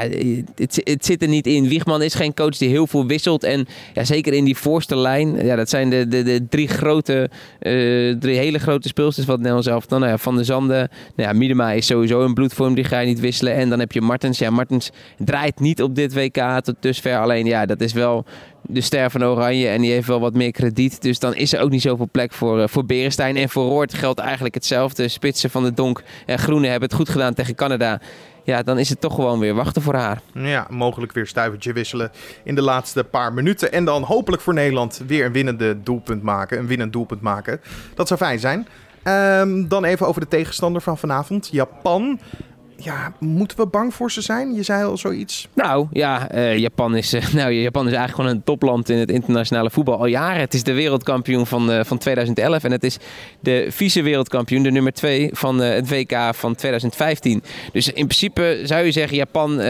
het, 0.55 0.81
het, 0.85 1.05
zit 1.05 1.23
er 1.23 1.29
niet 1.29 1.47
in. 1.47 1.69
Wiegman 1.69 2.03
is 2.03 2.15
geen 2.15 2.35
coach 2.35 2.57
die 2.57 2.69
heel 2.69 2.87
veel 2.87 3.07
wisselt. 3.07 3.45
En 3.45 3.67
ja, 3.95 4.05
zeker 4.05 4.33
in 4.33 4.45
die 4.45 4.57
voorste 4.57 4.97
lijn. 4.97 5.45
Ja, 5.45 5.57
dat 5.57 5.69
zijn 5.69 5.91
de, 5.91 6.09
de, 6.09 6.23
de 6.23 6.47
drie 6.49 6.69
grote, 6.69 7.31
uh, 7.61 8.17
drie 8.19 8.37
hele 8.37 8.59
grote 8.59 8.89
speelsters 8.89 9.27
van 9.27 9.37
Nederland 9.37 9.65
zelf. 9.65 9.87
Dan 9.87 10.01
nou 10.01 10.13
ja, 10.13 10.19
Van 10.19 10.37
de 10.37 10.45
Zanden. 10.45 10.89
Nou 11.17 11.31
ja, 11.31 11.33
Miedema 11.33 11.73
is 11.73 11.87
sowieso 11.87 12.25
een 12.25 12.35
bloedvorm. 12.35 12.75
Die 12.75 12.85
ga 12.85 12.99
je 12.99 13.07
niet 13.07 13.21
wisselen. 13.21 13.55
En 13.55 13.69
dan 13.69 13.79
heb 13.79 13.93
je 13.93 14.01
Martens. 14.01 14.39
Ja, 14.39 14.51
Martens 14.51 14.91
draait 15.19 15.61
niet 15.61 15.83
op 15.83 15.95
dit 15.95 16.15
WK 16.15 16.61
tot 16.63 16.77
dusver. 16.81 17.19
Alleen 17.19 17.47
ja, 17.47 17.67
dat 17.67 17.81
is 17.81 17.93
wel 17.93 18.25
de 18.69 18.81
ster 18.81 19.11
van 19.11 19.25
Oranje 19.25 19.69
en 19.69 19.81
die 19.81 19.93
heeft 19.93 20.07
wel 20.07 20.21
wat 20.21 20.35
meer 20.35 20.51
krediet. 20.51 21.03
Dus 21.03 21.19
dan 21.19 21.35
is 21.35 21.53
er 21.53 21.61
ook 21.61 21.71
niet 21.71 21.83
zoveel 21.83 22.09
plek 22.11 22.33
voor, 22.33 22.59
uh, 22.59 22.65
voor 22.67 22.85
Berenstein. 22.85 23.37
En 23.37 23.49
voor 23.49 23.65
Roord 23.65 23.95
geldt 23.95 24.21
eigenlijk 24.21 24.55
hetzelfde. 24.55 25.09
Spitsen 25.09 25.51
van 25.51 25.65
de 25.65 25.73
Donk 25.73 26.03
en 26.27 26.39
Groene 26.39 26.67
hebben 26.67 26.89
het 26.89 26.99
goed 26.99 27.09
gedaan 27.09 27.35
tegen 27.35 27.55
Canada 27.55 28.01
ja, 28.47 28.63
dan 28.63 28.79
is 28.79 28.89
het 28.89 29.01
toch 29.01 29.15
gewoon 29.15 29.39
weer 29.39 29.55
wachten 29.55 29.83
voor 29.83 29.95
haar. 29.95 30.21
Ja, 30.33 30.67
mogelijk 30.71 31.13
weer 31.13 31.27
stuivertje 31.27 31.73
wisselen 31.73 32.11
in 32.45 32.55
de 32.55 32.63
laatste 32.63 33.05
paar 33.05 33.33
minuten. 33.33 33.73
En 33.73 33.85
dan 33.85 34.03
hopelijk 34.03 34.43
voor 34.43 34.55
Nederland 34.55 35.03
weer 35.07 35.25
een 35.25 35.33
winnende 35.33 35.83
doelpunt 35.83 36.23
maken. 36.23 36.59
Een 36.59 36.67
winnend 36.67 36.93
doelpunt 36.93 37.21
maken. 37.21 37.61
Dat 37.95 38.09
zou 38.09 38.21
fijn 38.21 38.39
zijn. 38.39 38.67
Um, 39.41 39.69
dan 39.69 39.85
even 39.85 40.07
over 40.07 40.21
de 40.21 40.29
tegenstander 40.29 40.83
van 40.83 40.99
vanavond. 40.99 41.49
Japan 41.53 42.21
ja, 42.77 43.13
moeten 43.19 43.57
we 43.57 43.67
bang 43.67 43.95
voor 43.95 44.11
ze 44.11 44.21
zijn? 44.21 44.55
Je 44.55 44.63
zei 44.63 44.85
al 44.85 44.97
zoiets. 44.97 45.49
Nou 45.53 45.87
ja, 45.93 46.35
uh, 46.35 46.59
Japan, 46.59 46.97
is, 46.97 47.15
uh, 47.15 47.29
nou, 47.35 47.53
Japan 47.53 47.87
is 47.87 47.93
eigenlijk 47.93 48.15
gewoon 48.15 48.31
een 48.31 48.45
topland 48.45 48.89
in 48.89 48.99
het 48.99 49.11
internationale 49.11 49.71
voetbal 49.71 49.99
al 49.99 50.07
jaren. 50.07 50.41
Het 50.41 50.55
is 50.55 50.63
de 50.63 50.73
wereldkampioen 50.73 51.47
van, 51.47 51.71
uh, 51.71 51.81
van 51.85 51.99
2011 51.99 52.65
en 52.65 52.73
het 52.73 52.85
is 52.85 52.99
de 53.41 53.67
vice-wereldkampioen, 53.71 54.63
de 54.63 54.71
nummer 54.71 54.93
2 54.93 55.31
van 55.33 55.59
het 55.59 55.89
WK 55.89 56.35
van 56.35 56.55
2015. 56.55 57.43
Dus 57.73 57.87
in 57.89 58.07
principe 58.07 58.61
zou 58.65 58.85
je 58.85 58.93
zeggen, 58.93 59.17
Japan 59.17 59.61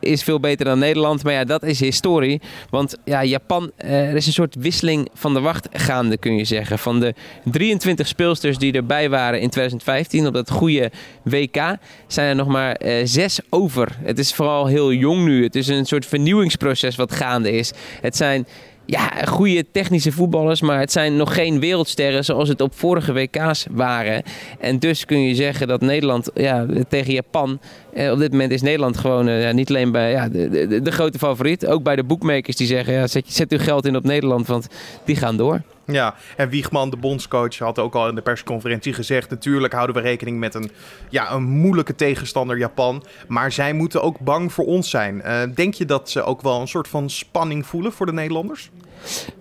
is 0.00 0.22
veel 0.22 0.40
beter 0.40 0.64
dan 0.64 0.78
Nederland. 0.78 1.24
Maar 1.24 1.32
ja, 1.32 1.44
dat 1.44 1.62
is 1.62 1.80
historie. 1.80 2.40
Want 2.70 2.96
ja, 3.04 3.24
Japan, 3.24 3.70
er 3.76 4.16
is 4.16 4.26
een 4.26 4.32
soort 4.32 4.54
wisseling 4.54 5.08
van 5.14 5.34
de 5.34 5.40
wacht 5.40 5.68
gaande, 5.72 6.16
kun 6.16 6.36
je 6.36 6.44
zeggen. 6.44 6.78
Van 6.78 7.00
de 7.00 7.14
23 7.44 8.06
speelsters 8.06 8.58
die 8.58 8.72
erbij 8.72 9.10
waren 9.10 9.40
in 9.40 9.50
2015 9.50 10.26
op 10.26 10.34
dat 10.34 10.50
goede 10.50 10.90
WK, 11.22 11.76
zijn 12.06 12.28
er 12.28 12.33
nog 12.36 12.48
maar 12.48 12.80
uh, 12.84 12.92
zes 13.04 13.40
over. 13.48 13.96
Het 14.02 14.18
is 14.18 14.34
vooral 14.34 14.66
heel 14.66 14.92
jong 14.92 15.24
nu. 15.24 15.42
Het 15.42 15.54
is 15.54 15.68
een 15.68 15.86
soort 15.86 16.06
vernieuwingsproces 16.06 16.96
wat 16.96 17.12
gaande 17.12 17.52
is. 17.52 17.72
Het 18.00 18.16
zijn 18.16 18.46
ja, 18.86 19.10
goede 19.24 19.64
technische 19.72 20.12
voetballers, 20.12 20.60
maar 20.60 20.78
het 20.78 20.92
zijn 20.92 21.16
nog 21.16 21.34
geen 21.34 21.60
wereldsterren 21.60 22.24
zoals 22.24 22.48
het 22.48 22.60
op 22.60 22.74
vorige 22.74 23.12
WK's 23.12 23.66
waren. 23.70 24.22
En 24.58 24.78
dus 24.78 25.04
kun 25.04 25.20
je 25.20 25.34
zeggen 25.34 25.68
dat 25.68 25.80
Nederland 25.80 26.30
ja, 26.34 26.66
tegen 26.88 27.12
Japan, 27.12 27.60
eh, 27.92 28.12
op 28.12 28.18
dit 28.18 28.30
moment 28.30 28.50
is 28.50 28.62
Nederland 28.62 28.96
gewoon 28.96 29.28
eh, 29.28 29.52
niet 29.52 29.68
alleen 29.68 29.92
bij 29.92 30.10
ja, 30.10 30.28
de, 30.28 30.48
de, 30.48 30.82
de, 30.82 30.92
grote 30.92 31.18
favoriet, 31.18 31.66
ook 31.66 31.82
bij 31.82 31.96
de 31.96 32.04
boekmakers 32.04 32.56
die 32.56 32.66
zeggen 32.66 32.94
ja, 32.94 33.06
zet, 33.06 33.24
zet 33.32 33.52
uw 33.52 33.58
geld 33.58 33.86
in 33.86 33.96
op 33.96 34.04
Nederland, 34.04 34.46
want 34.46 34.66
die 35.04 35.16
gaan 35.16 35.36
door. 35.36 35.62
Ja, 35.86 36.14
en 36.36 36.48
Wiegman, 36.48 36.90
de 36.90 36.96
bondscoach, 36.96 37.58
had 37.58 37.78
ook 37.78 37.94
al 37.94 38.08
in 38.08 38.14
de 38.14 38.22
persconferentie 38.22 38.92
gezegd... 38.92 39.30
natuurlijk 39.30 39.72
houden 39.72 39.96
we 39.96 40.02
rekening 40.02 40.38
met 40.38 40.54
een, 40.54 40.70
ja, 41.08 41.32
een 41.32 41.42
moeilijke 41.42 41.94
tegenstander 41.94 42.58
Japan. 42.58 43.04
Maar 43.28 43.52
zij 43.52 43.72
moeten 43.72 44.02
ook 44.02 44.18
bang 44.18 44.52
voor 44.52 44.64
ons 44.64 44.90
zijn. 44.90 45.22
Uh, 45.24 45.42
denk 45.54 45.74
je 45.74 45.84
dat 45.84 46.10
ze 46.10 46.22
ook 46.22 46.42
wel 46.42 46.60
een 46.60 46.68
soort 46.68 46.88
van 46.88 47.10
spanning 47.10 47.66
voelen 47.66 47.92
voor 47.92 48.06
de 48.06 48.12
Nederlanders? 48.12 48.70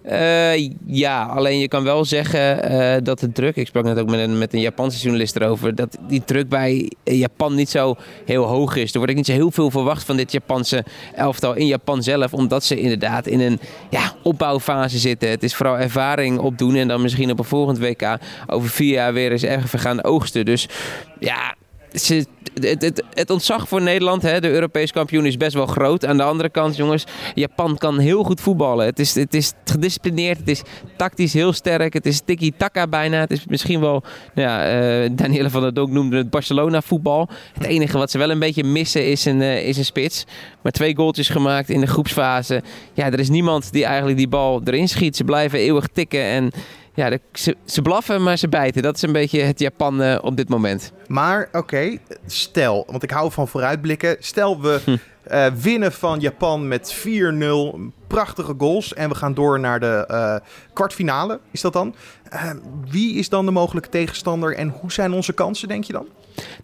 Uh, 0.05 0.69
ja, 0.85 1.23
alleen 1.23 1.59
je 1.59 1.67
kan 1.67 1.83
wel 1.83 2.05
zeggen 2.05 2.71
uh, 2.71 2.95
dat 3.03 3.19
de 3.19 3.31
druk, 3.31 3.55
ik 3.55 3.67
sprak 3.67 3.83
net 3.83 3.99
ook 3.99 4.09
met 4.09 4.19
een, 4.19 4.37
met 4.37 4.53
een 4.53 4.59
Japanse 4.59 4.99
journalist 4.99 5.35
erover, 5.35 5.75
dat 5.75 5.97
die 6.07 6.23
druk 6.25 6.49
bij 6.49 6.91
Japan 7.03 7.55
niet 7.55 7.69
zo 7.69 7.95
heel 8.25 8.43
hoog 8.43 8.75
is. 8.75 8.91
Er 8.91 8.97
wordt 8.97 9.11
ook 9.11 9.17
niet 9.17 9.25
zo 9.25 9.33
heel 9.33 9.51
veel 9.51 9.71
verwacht 9.71 10.03
van 10.03 10.17
dit 10.17 10.31
Japanse 10.31 10.85
elftal 11.15 11.53
in 11.53 11.67
Japan 11.67 12.03
zelf, 12.03 12.33
omdat 12.33 12.63
ze 12.63 12.79
inderdaad 12.79 13.27
in 13.27 13.39
een 13.39 13.59
ja, 13.89 14.13
opbouwfase 14.23 14.97
zitten. 14.97 15.29
Het 15.29 15.43
is 15.43 15.55
vooral 15.55 15.77
ervaring 15.77 16.39
opdoen 16.39 16.75
en 16.75 16.87
dan 16.87 17.01
misschien 17.01 17.31
op 17.31 17.39
een 17.39 17.45
volgend 17.45 17.79
WK 17.79 18.17
over 18.47 18.69
vier 18.69 18.93
jaar 18.93 19.13
weer 19.13 19.31
eens 19.31 19.43
ergens 19.43 19.81
gaan 19.81 20.03
oogsten. 20.03 20.45
Dus 20.45 20.67
ja, 21.19 21.55
ze, 21.93 22.25
het, 22.61 22.81
het, 22.81 23.03
het, 23.13 23.29
ontzag 23.29 23.67
voor 23.67 23.81
Nederland, 23.81 24.21
hè, 24.21 24.39
de 24.39 24.49
Europees 24.49 24.91
kampioen, 24.91 25.25
is 25.25 25.37
best 25.37 25.53
wel 25.53 25.65
groot. 25.65 26.05
Aan 26.05 26.17
de 26.17 26.23
andere 26.23 26.49
kant, 26.49 26.75
jongens, 26.75 27.03
Japan 27.33 27.77
kan 27.77 27.99
heel 27.99 28.23
goed 28.23 28.41
voetballen. 28.41 28.85
Het 28.85 28.99
is, 28.99 29.15
het 29.15 29.33
is 29.33 29.53
gedisciplineerd, 29.65 30.37
het 30.37 30.47
is 30.47 30.61
tactisch 30.97 31.33
heel 31.33 31.53
sterk, 31.53 31.93
het 31.93 32.05
is 32.05 32.21
tiki-taka 32.25 32.87
bijna. 32.87 33.19
Het 33.19 33.31
is 33.31 33.45
misschien 33.45 33.79
wel, 33.79 34.03
nou 34.33 34.47
ja, 34.47 34.81
uh, 35.03 35.09
Danielle 35.11 35.49
van 35.49 35.61
der 35.61 35.73
Donk 35.73 35.89
noemde 35.89 36.17
het 36.17 36.29
Barcelona-voetbal. 36.29 37.29
Het 37.53 37.65
enige 37.65 37.97
wat 37.97 38.11
ze 38.11 38.17
wel 38.17 38.29
een 38.29 38.39
beetje 38.39 38.63
missen 38.63 39.07
is 39.07 39.25
een, 39.25 39.41
uh, 39.41 39.67
is 39.67 39.77
een 39.77 39.85
spits. 39.85 40.25
Maar 40.61 40.71
twee 40.71 40.95
goaltjes 40.95 41.29
gemaakt 41.29 41.69
in 41.69 41.79
de 41.79 41.87
groepsfase. 41.87 42.61
Ja, 42.93 43.05
er 43.05 43.19
is 43.19 43.29
niemand 43.29 43.71
die 43.71 43.85
eigenlijk 43.85 44.17
die 44.17 44.27
bal 44.27 44.61
erin 44.63 44.87
schiet. 44.87 45.15
Ze 45.15 45.23
blijven 45.23 45.59
eeuwig 45.59 45.87
tikken 45.87 46.23
en 46.23 46.51
ja, 46.93 47.09
de, 47.09 47.19
ze, 47.33 47.55
ze, 47.65 47.81
blaffen, 47.81 48.23
maar 48.23 48.37
ze 48.37 48.49
bijten. 48.49 48.81
Dat 48.81 48.95
is 48.95 49.01
een 49.01 49.11
beetje 49.11 49.41
het 49.41 49.59
Japan 49.59 50.01
uh, 50.01 50.17
op 50.21 50.37
dit 50.37 50.49
moment. 50.49 50.91
Maar 51.07 51.49
oké, 51.51 51.97
stel, 52.25 52.83
want 52.89 53.03
ik 53.03 53.11
hou 53.11 53.31
van 53.31 53.47
vooruitblikken. 53.47 54.15
Stel 54.19 54.61
we. 54.61 54.79
uh, 55.31 55.45
winnen 55.45 55.91
van 55.91 56.19
Japan 56.19 56.67
met 56.67 57.05
4-0. 57.73 57.77
Prachtige 58.07 58.53
goals. 58.57 58.93
En 58.93 59.09
we 59.09 59.15
gaan 59.15 59.33
door 59.33 59.59
naar 59.59 59.79
de 59.79 60.07
uh, 60.11 60.35
kwartfinale. 60.73 61.39
Is 61.51 61.61
dat 61.61 61.73
dan? 61.73 61.95
wie 62.89 63.15
is 63.15 63.29
dan 63.29 63.45
de 63.45 63.51
mogelijke 63.51 63.89
tegenstander 63.89 64.55
en 64.55 64.69
hoe 64.69 64.91
zijn 64.91 65.13
onze 65.13 65.33
kansen, 65.33 65.67
denk 65.67 65.83
je 65.83 65.93
dan? 65.93 66.07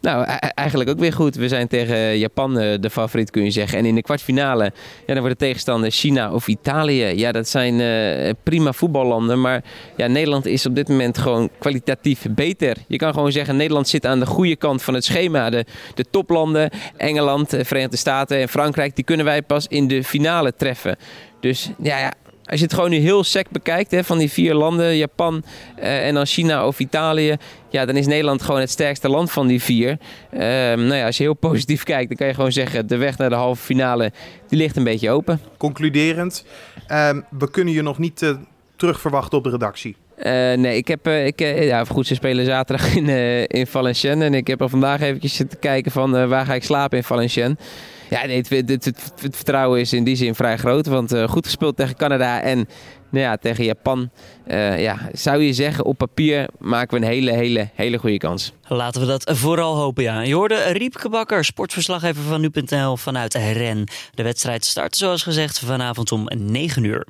Nou, 0.01 0.24
e-, 0.24 0.48
eigenlijk 0.54 0.89
ook 0.89 1.00
weer 1.00 1.13
goed. 1.13 1.36
We 1.36 1.48
zijn 1.48 1.68
tegen 1.68 2.18
Japan 2.18 2.54
de 2.54 2.89
favoriet, 2.92 3.32
kun 3.32 3.44
je 3.44 3.51
zeggen. 3.51 3.78
En 3.78 3.86
in 3.86 3.96
de 3.96 4.01
kwartfinale, 4.01 4.63
ja, 5.06 5.13
dan 5.13 5.20
wordt 5.20 5.39
de 5.39 5.46
tegenstander 5.46 5.92
China 5.92 6.34
of 6.34 6.48
Italië. 6.48 7.06
Ja, 7.06 7.32
dat 7.32 7.48
zijn 7.48 8.36
prima 8.44 8.74
voetballanden. 8.74 9.42
Maar 9.42 9.63
ja, 9.96 10.08
Nederland 10.08 10.46
is 10.46 10.66
op 10.66 10.75
dit 10.75 10.88
moment 10.88 11.18
gewoon 11.18 11.50
kwalitatief 11.60 12.25
beter. 12.30 12.78
Je 12.88 12.98
kan 12.98 13.13
gewoon 13.13 13.32
zeggen, 13.32 13.56
Nederland 13.56 13.88
zit 13.88 14.06
aan 14.06 14.20
de 14.20 14.25
goede 14.25 14.56
kant 14.56 14.82
van 14.82 14.94
het 14.94 15.04
schema. 15.04 15.50
De, 15.50 15.66
de 15.96 16.06
toplanden, 16.10 16.70
Engeland, 16.98 17.56
Verenigde 17.62 17.98
Staten 17.98 18.38
en 18.38 18.49
Frankrijk, 18.50 18.96
die 18.96 19.06
kunnen 19.06 19.25
wij 19.25 19.41
pas 19.41 19.68
in 19.68 19.88
de 19.88 20.03
finale 20.03 20.53
treffen. 20.56 20.98
Dus 21.39 21.72
ja, 21.77 22.00
ja 22.00 22.13
als 22.50 22.60
je 22.60 22.65
het 22.65 22.74
gewoon 22.74 22.89
nu 22.89 22.98
heel 22.98 23.24
sec 23.24 23.50
bekijkt, 23.50 23.91
hè, 23.91 24.03
van 24.03 24.18
die 24.18 24.32
vier 24.32 24.53
landen, 24.53 24.98
Japan 24.98 25.44
uh, 25.79 26.08
en 26.08 26.13
dan 26.13 26.25
China 26.25 26.68
of 26.68 26.79
Italië, 26.79 27.36
ja, 27.70 27.86
dan 27.86 27.96
is 27.96 28.08
Nederland 28.08 28.41
gewoon 28.41 28.60
het 28.60 28.70
sterkste 28.70 29.10
land 29.10 29.32
van 29.32 29.48
die 29.48 29.62
vier. 29.62 29.98
Uh, 30.34 30.39
nou 30.39 30.94
ja, 30.94 31.06
als 31.06 31.18
je 31.18 31.24
heel 31.24 31.34
positief 31.34 31.84
kijkt, 31.84 32.08
dan 32.08 32.18
kan 32.18 32.27
je 32.27 32.34
gewoon 32.34 32.51
zeggen, 32.51 32.88
de 32.88 32.98
weg 32.98 33.18
naar 33.18 33.29
de 33.29 33.36
halve 33.36 33.63
finale, 33.63 34.12
die 34.48 34.58
ligt 34.58 34.75
een 34.75 34.84
beetje 34.84 35.12
open. 35.12 35.41
Concluderend, 35.58 36.46
uh, 36.91 37.10
we 37.29 37.51
kunnen 37.51 37.74
je 37.74 37.82
nog 37.82 37.98
niet 37.98 38.22
uh, 38.22 38.29
terug 38.75 39.00
verwachten 39.00 39.38
op 39.38 39.44
de 39.44 39.50
redactie. 39.50 39.96
Uh, 40.18 40.24
nee, 40.53 40.77
ik 40.77 40.88
heb, 40.88 41.08
uh, 41.08 41.25
ik, 41.25 41.41
uh, 41.41 41.68
ja, 41.68 41.86
goed, 41.86 42.08
ze 42.08 42.15
spelen 42.15 42.46
zaterdag 42.46 42.96
in, 42.96 43.08
in 43.48 43.68
Valenciennes. 43.68 44.27
En 44.27 44.34
ik 44.34 44.48
heb 44.48 44.62
al 44.62 44.70
vandaag 44.70 45.01
eventjes 45.01 45.36
te 45.36 45.58
kijken 45.60 45.91
van 45.91 46.27
waar 46.27 46.46
ga 46.46 46.53
ik 46.53 46.63
slapen 46.63 46.98
in 46.98 47.03
Valenciennes. 47.03 47.58
Ja, 48.10 48.25
nee, 48.25 48.44
het, 48.50 48.86
het, 48.86 49.12
vertrouwen 49.20 49.80
is 49.80 49.94
in 49.94 50.04
die 50.04 50.16
zin 50.16 50.36
vrij 50.36 50.58
groot. 50.58 50.86
Want 50.86 51.13
uh, 51.13 51.28
goed 51.28 51.46
gespeeld 51.46 51.75
tegen 51.75 51.96
Canada 51.96 52.42
en 52.42 52.68
nou 53.10 53.24
ja, 53.24 53.38
tegen 53.38 53.63
Japan. 53.63 54.10
Uh, 54.48 54.82
ja, 54.82 55.10
zou 55.13 55.42
je 55.42 55.54
zeggen, 55.54 55.86
op 55.86 55.98
papier 55.98 56.50
maken 56.60 57.00
we 57.00 57.06
een 57.06 57.12
hele, 57.12 57.32
hele, 57.32 57.70
hele 57.74 57.98
goede 57.98 58.18
kans. 58.18 58.54
Laten 58.68 59.01
we 59.01 59.08
dat 59.08 59.32
vooral 59.38 59.75
hopen, 59.75 60.04
ja. 60.04 60.22
Je 60.22 60.34
hoorde 60.34 60.72
Riepke 60.72 61.10
Bakker, 61.10 61.46
sportverslaggever 61.46 62.24
van 62.24 62.42
nu.nl 62.42 62.98
vanuit 62.98 63.34
Ren. 63.34 63.88
De 64.13 64.24
wedstrijd 64.24 64.66
start 64.66 64.96
zoals 64.96 65.24
gezegd 65.24 65.60
vanavond 65.60 66.12
om 66.12 66.28
9 66.36 66.84
uur. 66.84 67.08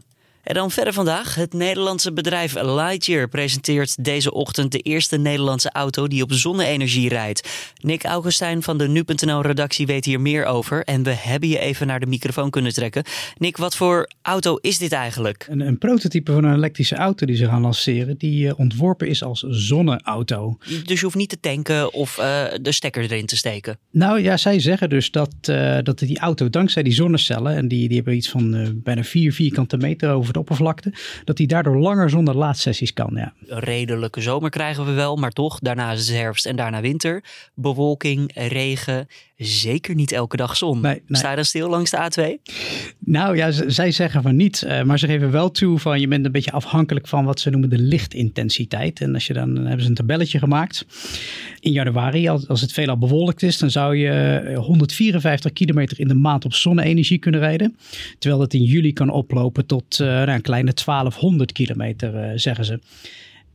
En 0.50 0.56
dan 0.56 0.72
verder 0.72 0.94
vandaag. 0.94 1.36
Het 1.36 1.54
Nederlandse 1.54 2.14
bedrijf 2.14 2.54
Lightyear 2.62 3.28
presenteert 3.28 4.04
deze 4.04 4.34
ochtend 4.34 4.72
de 4.72 4.80
eerste 4.80 5.18
Nederlandse 5.18 5.72
auto 5.72 6.08
die 6.08 6.24
op 6.24 6.34
zonne-energie 6.34 7.10
rijdt. 7.10 7.50
Nick 7.82 8.04
Augustijn 8.04 8.64
van 8.64 8.78
de 8.78 8.88
Nu.nl-redactie 8.88 9.86
weet 9.86 10.06
hier 10.06 10.22
meer 10.22 10.46
over. 10.46 10.84
En 10.84 11.04
we 11.04 11.14
hebben 11.14 11.50
je 11.50 11.60
even 11.60 11.88
naar 11.88 12.00
de 12.00 12.06
microfoon 12.06 12.50
kunnen 12.50 12.74
trekken. 12.74 13.04
Nick, 13.38 13.58
wat 13.58 13.76
voor 13.76 14.10
auto 14.22 14.56
is 14.56 14.78
dit 14.78 14.92
eigenlijk? 14.92 15.46
Een, 15.50 15.60
een 15.60 15.78
prototype 15.78 16.32
van 16.32 16.44
een 16.44 16.56
elektrische 16.56 16.96
auto 16.96 17.26
die 17.26 17.36
ze 17.36 17.46
gaan 17.46 17.62
lanceren, 17.62 18.18
die 18.18 18.46
uh, 18.46 18.60
ontworpen 18.60 19.08
is 19.08 19.24
als 19.24 19.44
zonneauto. 19.48 20.58
Dus 20.86 21.00
je 21.00 21.06
hoeft 21.06 21.16
niet 21.16 21.30
te 21.30 21.40
tanken 21.40 21.94
of 21.94 22.18
uh, 22.18 22.44
de 22.62 22.72
stekker 22.72 23.04
erin 23.04 23.26
te 23.26 23.38
steken? 23.38 23.80
Nou 23.92 24.22
ja, 24.22 24.38
zij 24.38 24.60
zeggen 24.60 24.90
dus 24.90 25.12
dat, 25.12 25.34
uh, 25.50 25.78
dat 25.84 26.00
die 26.00 26.20
auto 26.20 26.50
dankzij 26.50 26.84
die 26.84 26.94
zonnecellen, 26.94 27.56
en 27.56 27.68
die, 27.68 27.88
die 27.88 27.96
hebben 27.96 28.16
iets 28.16 28.30
van 28.30 28.74
bijna 28.84 29.04
vier 29.04 29.34
vierkante 29.34 29.78
meter 29.78 30.12
over 30.12 30.34
de 30.34 30.38
oppervlakte, 30.40 30.94
dat 31.24 31.38
hij 31.38 31.48
daardoor 31.48 31.78
langer 31.78 32.10
zonder 32.10 32.36
laadsessies 32.36 32.94
kan. 32.94 33.12
Ja. 33.16 33.34
Een 33.48 33.60
redelijke 33.60 34.22
zomer 34.22 34.50
krijgen 34.50 34.86
we 34.86 34.92
wel, 34.92 35.16
maar 35.16 35.32
toch, 35.32 35.60
daarna 35.60 35.92
is 35.92 36.08
het 36.08 36.18
herfst 36.18 36.46
en 36.46 36.56
daarna 36.56 36.82
winter. 36.82 37.24
Bewolking, 37.54 38.32
regen, 38.34 39.08
zeker 39.46 39.96
niet 39.96 40.12
elke 40.12 40.38
dag 40.38 40.58
zon. 40.58 40.82
Nee, 40.82 41.02
nee. 41.08 41.20
Sta 41.20 41.30
je 41.30 41.36
dan 41.36 41.46
stil 41.46 41.70
langs 41.70 41.92
de 41.92 42.38
A2? 42.38 42.52
Nou 43.00 43.36
ja, 43.36 43.52
zij 43.52 43.92
zeggen 43.92 44.22
van 44.22 44.36
niet, 44.36 44.64
uh, 44.66 44.84
maar 44.84 45.00
ze 45.00 45.08
geven 45.08 45.32
wel 45.32 45.52
toe 45.52 45.80
van 45.80 46.00
je 46.00 46.08
bent 46.08 46.26
een 46.26 46.32
beetje 46.32 46.52
afhankelijk 46.52 47.08
van 47.08 47.26
wat 47.26 47.40
ze 47.40 47.50
noemen 47.50 47.70
de 47.70 47.78
lichtintensiteit. 47.78 49.02
En 49.02 49.14
als 49.14 49.28
je 49.28 49.34
dan, 49.34 49.56
dan 49.56 49.66
hebben 49.66 49.84
ze 49.84 49.90
een 49.90 49.96
tabelletje 49.96 50.40
gemaakt. 50.40 50.86
In 51.60 51.72
januari, 51.72 52.28
als, 52.28 52.48
als 52.48 52.62
het 52.62 52.72
veelal 52.72 52.98
bewolkt 52.98 53.44
is, 53.44 53.58
dan 53.58 53.72
zou 53.72 53.96
je 53.96 54.54
154 54.56 55.54
kilometer 55.54 56.00
in 56.00 56.08
de 56.08 56.14
maand 56.14 56.46
op 56.46 56.54
zonne-energie 56.54 57.18
kunnen 57.18 57.40
rijden. 57.40 57.78
Terwijl 58.20 58.42
dat 58.42 58.54
in 58.54 58.64
juli 58.64 58.94
kan 58.94 59.10
oplopen 59.10 59.66
tot 59.66 60.00
uh, 60.00 60.08
nou, 60.08 60.32
een 60.32 60.42
kleine 60.42 60.74
1200 60.86 61.52
kilometer, 61.52 62.14
uh, 62.14 62.32
zeggen 62.36 62.66
ze. 62.66 62.80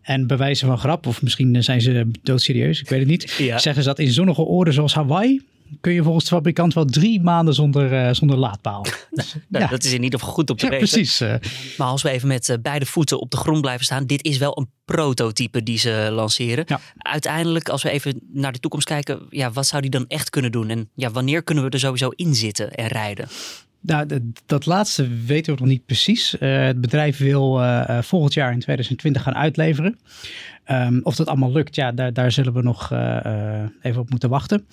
En 0.02 0.26
bij 0.26 0.36
wijze 0.36 0.66
van 0.66 0.78
grap, 0.78 1.06
of 1.06 1.22
misschien 1.22 1.62
zijn 1.62 1.80
ze 1.80 2.10
doodserieus, 2.22 2.80
ik 2.80 2.88
weet 2.88 3.00
het 3.00 3.08
niet, 3.08 3.34
ja. 3.38 3.58
zeggen 3.58 3.82
ze 3.82 3.88
dat 3.88 3.98
in 3.98 4.12
zonnige 4.12 4.42
oorden 4.42 4.74
zoals 4.74 4.94
Hawaii, 4.94 5.42
kun 5.80 5.92
je 5.92 6.02
volgens 6.02 6.24
de 6.24 6.34
fabrikant 6.34 6.74
wel 6.74 6.84
drie 6.84 7.22
maanden 7.22 7.54
zonder, 7.54 7.92
uh, 7.92 8.12
zonder 8.12 8.36
laadpaal. 8.36 8.82
Dus, 9.10 9.34
nou, 9.48 9.64
ja. 9.64 9.70
Dat 9.70 9.84
is 9.84 9.92
in 9.92 10.02
ieder 10.02 10.18
geval 10.18 10.34
goed 10.34 10.50
op 10.50 10.58
te 10.58 10.70
ja, 10.70 10.76
precies. 10.76 11.20
Uh. 11.20 11.34
Maar 11.78 11.86
als 11.86 12.02
we 12.02 12.10
even 12.10 12.28
met 12.28 12.48
uh, 12.48 12.56
beide 12.62 12.86
voeten 12.86 13.20
op 13.20 13.30
de 13.30 13.36
grond 13.36 13.60
blijven 13.60 13.84
staan, 13.84 14.06
dit 14.06 14.24
is 14.24 14.38
wel 14.38 14.58
een 14.58 14.70
prototype 14.84 15.62
die 15.62 15.78
ze 15.78 16.08
lanceren. 16.12 16.64
Ja. 16.68 16.80
Uiteindelijk, 16.96 17.68
als 17.68 17.82
we 17.82 17.90
even 17.90 18.20
naar 18.32 18.52
de 18.52 18.58
toekomst 18.58 18.86
kijken, 18.86 19.26
ja, 19.30 19.52
wat 19.52 19.66
zou 19.66 19.82
die 19.82 19.90
dan 19.90 20.04
echt 20.08 20.30
kunnen 20.30 20.52
doen? 20.52 20.68
En 20.68 20.90
ja, 20.94 21.10
wanneer 21.10 21.42
kunnen 21.42 21.64
we 21.64 21.70
er 21.70 21.78
sowieso 21.78 22.08
in 22.08 22.34
zitten 22.34 22.70
en 22.70 22.86
rijden? 22.86 23.28
Nou, 23.86 24.20
dat, 24.46 24.66
laatste 24.66 25.08
weten 25.08 25.54
we 25.54 25.60
nog 25.60 25.68
niet 25.68 25.86
precies. 25.86 26.36
Uh, 26.40 26.64
het 26.64 26.80
bedrijf 26.80 27.18
wil 27.18 27.60
uh, 27.60 27.98
volgend 28.02 28.34
jaar 28.34 28.52
in 28.52 28.60
2020 28.60 29.22
gaan 29.22 29.34
uitleveren. 29.34 29.98
Um, 30.70 31.00
of 31.02 31.16
dat 31.16 31.26
allemaal 31.26 31.52
lukt, 31.52 31.74
ja, 31.74 31.92
daar, 31.92 32.12
daar 32.12 32.32
zullen 32.32 32.52
we 32.52 32.62
nog 32.62 32.92
even 33.82 34.00
op 34.00 34.10
moeten 34.10 34.28
wachten. 34.28 34.66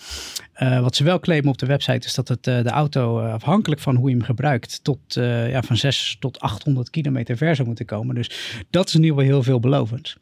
wat 0.81 0.95
ze 0.95 1.03
wel 1.03 1.19
claimen 1.19 1.49
op 1.49 1.57
de 1.57 1.65
website 1.65 2.07
is 2.07 2.13
dat 2.13 2.27
het, 2.27 2.43
de 2.43 2.69
auto 2.69 3.19
afhankelijk 3.19 3.81
van 3.81 3.95
hoe 3.95 4.09
je 4.09 4.15
hem 4.15 4.25
gebruikt 4.25 4.83
tot 4.83 4.99
ja, 5.13 5.61
van 5.61 5.77
6 5.77 6.17
tot 6.19 6.39
800 6.39 6.89
kilometer 6.89 7.37
ver 7.37 7.55
zou 7.55 7.67
moeten 7.67 7.85
komen. 7.85 8.15
Dus 8.15 8.61
dat 8.69 8.87
is 8.87 8.95
in 8.95 9.03
ieder 9.03 9.23
heel 9.23 9.43
veelbelovend. 9.43 10.17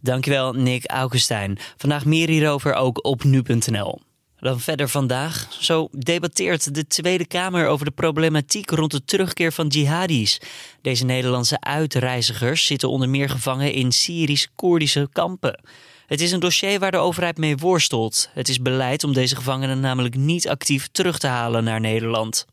Dankjewel 0.00 0.52
Nick 0.52 0.86
Augustijn. 0.86 1.58
Vandaag 1.76 2.04
meer 2.04 2.28
hierover 2.28 2.74
ook 2.74 3.04
op 3.04 3.24
nu.nl. 3.24 4.00
Dan 4.44 4.60
verder 4.60 4.88
vandaag. 4.88 5.46
Zo 5.60 5.88
debatteert 5.92 6.74
de 6.74 6.86
Tweede 6.86 7.26
Kamer 7.26 7.66
over 7.66 7.84
de 7.84 7.90
problematiek 7.90 8.70
rond 8.70 8.90
de 8.90 9.04
terugkeer 9.04 9.52
van 9.52 9.66
jihadis. 9.66 10.40
Deze 10.82 11.04
Nederlandse 11.04 11.60
uitreizigers 11.60 12.66
zitten 12.66 12.90
onder 12.90 13.08
meer 13.08 13.28
gevangen 13.28 13.72
in 13.72 13.92
Syrisch-Koerdische 13.92 15.08
kampen. 15.12 15.60
Het 16.06 16.20
is 16.20 16.32
een 16.32 16.40
dossier 16.40 16.78
waar 16.78 16.90
de 16.90 16.96
overheid 16.96 17.38
mee 17.38 17.56
worstelt. 17.56 18.30
Het 18.32 18.48
is 18.48 18.62
beleid 18.62 19.04
om 19.04 19.12
deze 19.12 19.36
gevangenen 19.36 19.80
namelijk 19.80 20.16
niet 20.16 20.48
actief 20.48 20.88
terug 20.92 21.18
te 21.18 21.26
halen 21.26 21.64
naar 21.64 21.80
Nederland. 21.80 22.46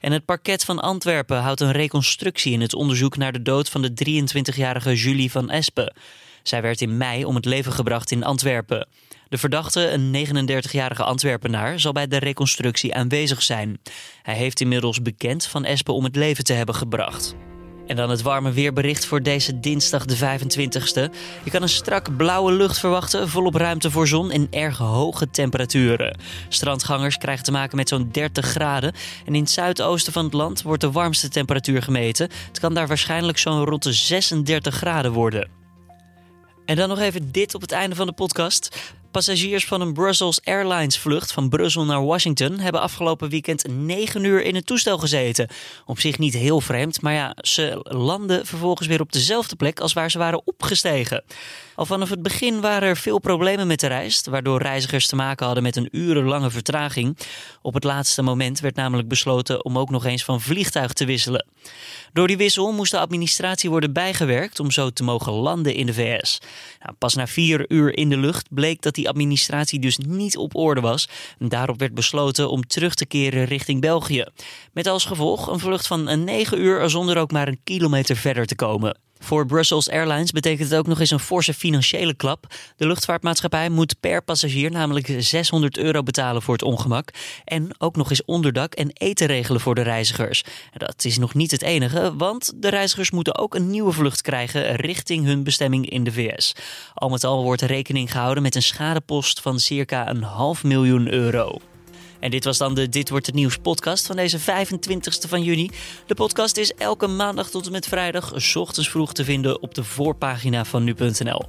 En 0.00 0.12
het 0.12 0.24
parket 0.24 0.64
van 0.64 0.80
Antwerpen 0.80 1.40
houdt 1.40 1.60
een 1.60 1.72
reconstructie 1.72 2.52
in 2.52 2.60
het 2.60 2.74
onderzoek 2.74 3.16
naar 3.16 3.32
de 3.32 3.42
dood 3.42 3.68
van 3.68 3.82
de 3.82 3.90
23-jarige 3.90 4.94
Julie 4.94 5.30
van 5.30 5.50
Espen. 5.50 5.94
Zij 6.48 6.62
werd 6.62 6.80
in 6.80 6.96
mei 6.96 7.24
om 7.24 7.34
het 7.34 7.44
leven 7.44 7.72
gebracht 7.72 8.10
in 8.10 8.24
Antwerpen. 8.24 8.88
De 9.28 9.38
verdachte, 9.38 9.90
een 9.90 10.26
39-jarige 10.26 11.02
Antwerpenaar, 11.02 11.80
zal 11.80 11.92
bij 11.92 12.06
de 12.06 12.18
reconstructie 12.18 12.94
aanwezig 12.94 13.42
zijn. 13.42 13.80
Hij 14.22 14.34
heeft 14.34 14.60
inmiddels 14.60 15.02
bekend 15.02 15.46
van 15.46 15.64
Espen 15.64 15.94
om 15.94 16.04
het 16.04 16.16
leven 16.16 16.44
te 16.44 16.52
hebben 16.52 16.74
gebracht. 16.74 17.34
En 17.86 17.96
dan 17.96 18.10
het 18.10 18.22
warme 18.22 18.52
weerbericht 18.52 19.04
voor 19.04 19.22
deze 19.22 19.60
dinsdag 19.60 20.04
de 20.04 20.16
25ste. 20.16 21.14
Je 21.44 21.50
kan 21.50 21.62
een 21.62 21.68
strak 21.68 22.16
blauwe 22.16 22.52
lucht 22.52 22.78
verwachten, 22.78 23.28
volop 23.28 23.54
ruimte 23.54 23.90
voor 23.90 24.06
zon 24.06 24.30
en 24.30 24.46
erg 24.50 24.78
hoge 24.78 25.30
temperaturen. 25.30 26.18
Strandgangers 26.48 27.18
krijgen 27.18 27.44
te 27.44 27.52
maken 27.52 27.76
met 27.76 27.88
zo'n 27.88 28.08
30 28.12 28.46
graden. 28.46 28.92
En 29.24 29.34
in 29.34 29.40
het 29.40 29.50
zuidoosten 29.50 30.12
van 30.12 30.24
het 30.24 30.34
land 30.34 30.62
wordt 30.62 30.80
de 30.80 30.90
warmste 30.90 31.28
temperatuur 31.28 31.82
gemeten. 31.82 32.28
Het 32.46 32.60
kan 32.60 32.74
daar 32.74 32.86
waarschijnlijk 32.86 33.38
zo'n 33.38 33.64
rond 33.64 33.82
de 33.82 33.92
36 33.92 34.74
graden 34.74 35.12
worden. 35.12 35.55
En 36.66 36.76
dan 36.76 36.88
nog 36.88 36.98
even 36.98 37.32
dit 37.32 37.54
op 37.54 37.60
het 37.60 37.72
einde 37.72 37.96
van 37.96 38.06
de 38.06 38.12
podcast. 38.12 38.94
Passagiers 39.16 39.66
van 39.66 39.80
een 39.80 39.92
Brussels 39.92 40.40
Airlines 40.44 40.98
vlucht 40.98 41.32
van 41.32 41.48
Brussel 41.48 41.84
naar 41.84 42.04
Washington 42.04 42.58
hebben 42.58 42.80
afgelopen 42.80 43.28
weekend 43.28 43.68
9 43.68 44.24
uur 44.24 44.42
in 44.42 44.54
het 44.54 44.66
toestel 44.66 44.98
gezeten. 44.98 45.48
Op 45.86 46.00
zich 46.00 46.18
niet 46.18 46.34
heel 46.34 46.60
vreemd, 46.60 47.02
maar 47.02 47.12
ja, 47.12 47.36
ze 47.40 47.78
landen 47.82 48.46
vervolgens 48.46 48.88
weer 48.88 49.00
op 49.00 49.12
dezelfde 49.12 49.56
plek 49.56 49.80
als 49.80 49.92
waar 49.92 50.10
ze 50.10 50.18
waren 50.18 50.42
opgestegen. 50.44 51.24
Al 51.74 51.86
vanaf 51.86 52.10
het 52.10 52.22
begin 52.22 52.60
waren 52.60 52.88
er 52.88 52.96
veel 52.96 53.18
problemen 53.18 53.66
met 53.66 53.80
de 53.80 53.86
reis, 53.86 54.22
waardoor 54.30 54.62
reizigers 54.62 55.06
te 55.06 55.16
maken 55.16 55.46
hadden 55.46 55.62
met 55.62 55.76
een 55.76 55.88
urenlange 55.90 56.50
vertraging. 56.50 57.18
Op 57.62 57.74
het 57.74 57.84
laatste 57.84 58.22
moment 58.22 58.60
werd 58.60 58.74
namelijk 58.74 59.08
besloten 59.08 59.64
om 59.64 59.78
ook 59.78 59.90
nog 59.90 60.04
eens 60.04 60.24
van 60.24 60.40
vliegtuig 60.40 60.92
te 60.92 61.04
wisselen. 61.04 61.46
Door 62.12 62.26
die 62.26 62.36
wissel 62.36 62.72
moest 62.72 62.90
de 62.90 62.98
administratie 62.98 63.70
worden 63.70 63.92
bijgewerkt 63.92 64.60
om 64.60 64.70
zo 64.70 64.90
te 64.90 65.02
mogen 65.02 65.32
landen 65.32 65.74
in 65.74 65.86
de 65.86 65.94
VS. 65.94 66.38
Nou, 66.82 66.94
pas 66.98 67.14
na 67.14 67.26
vier 67.26 67.64
uur 67.68 67.96
in 67.96 68.08
de 68.08 68.16
lucht 68.16 68.46
bleek 68.50 68.82
dat 68.82 68.94
die 68.94 69.05
administratie 69.08 69.80
dus 69.80 69.98
niet 69.98 70.36
op 70.36 70.56
orde 70.56 70.80
was. 70.80 71.08
Daarop 71.38 71.78
werd 71.78 71.94
besloten 71.94 72.50
om 72.50 72.66
terug 72.66 72.94
te 72.94 73.06
keren 73.06 73.44
richting 73.44 73.80
België. 73.80 74.24
Met 74.72 74.86
als 74.86 75.04
gevolg 75.04 75.46
een 75.46 75.58
vlucht 75.58 75.86
van 75.86 76.08
een 76.08 76.24
9 76.24 76.60
uur 76.60 76.90
zonder 76.90 77.18
ook 77.18 77.30
maar 77.30 77.48
een 77.48 77.60
kilometer 77.64 78.16
verder 78.16 78.46
te 78.46 78.54
komen. 78.54 78.98
Voor 79.18 79.46
Brussels 79.46 79.90
Airlines 79.90 80.30
betekent 80.30 80.70
het 80.70 80.78
ook 80.78 80.86
nog 80.86 81.00
eens 81.00 81.10
een 81.10 81.18
forse 81.18 81.54
financiële 81.54 82.14
klap. 82.14 82.46
De 82.76 82.86
luchtvaartmaatschappij 82.86 83.68
moet 83.68 84.00
per 84.00 84.22
passagier 84.22 84.70
namelijk 84.70 85.14
600 85.18 85.78
euro 85.78 86.02
betalen 86.02 86.42
voor 86.42 86.54
het 86.54 86.62
ongemak. 86.62 87.10
En 87.44 87.70
ook 87.78 87.96
nog 87.96 88.10
eens 88.10 88.24
onderdak 88.24 88.74
en 88.74 88.90
eten 88.92 89.26
regelen 89.26 89.60
voor 89.60 89.74
de 89.74 89.82
reizigers. 89.82 90.44
Dat 90.76 91.04
is 91.04 91.18
nog 91.18 91.34
niet 91.34 91.50
het 91.50 91.62
enige, 91.62 92.16
want 92.16 92.52
de 92.56 92.68
reizigers 92.68 93.10
moeten 93.10 93.38
ook 93.38 93.54
een 93.54 93.70
nieuwe 93.70 93.92
vlucht 93.92 94.22
krijgen 94.22 94.76
richting 94.76 95.24
hun 95.24 95.42
bestemming 95.42 95.90
in 95.90 96.04
de 96.04 96.12
VS. 96.12 96.52
Al 96.94 97.08
met 97.08 97.24
al 97.24 97.42
wordt 97.42 97.62
rekening 97.62 98.12
gehouden 98.12 98.42
met 98.42 98.54
een 98.54 98.62
schadepost 98.62 99.40
van 99.40 99.60
circa 99.60 100.08
een 100.08 100.22
half 100.22 100.64
miljoen 100.64 101.12
euro. 101.12 101.58
En 102.20 102.30
dit 102.30 102.44
was 102.44 102.58
dan 102.58 102.74
de 102.74 102.88
Dit 102.88 103.08
Wordt 103.08 103.26
Het 103.26 103.34
Nieuws 103.34 103.56
podcast 103.56 104.06
van 104.06 104.16
deze 104.16 104.40
25e 104.40 105.28
van 105.28 105.42
juni. 105.42 105.70
De 106.06 106.14
podcast 106.14 106.56
is 106.56 106.74
elke 106.74 107.06
maandag 107.06 107.50
tot 107.50 107.66
en 107.66 107.72
met 107.72 107.86
vrijdag 107.86 108.32
s 108.36 108.56
ochtends 108.56 108.90
vroeg 108.90 109.12
te 109.12 109.24
vinden 109.24 109.62
op 109.62 109.74
de 109.74 109.84
voorpagina 109.84 110.64
van 110.64 110.84
nu.nl. 110.84 111.42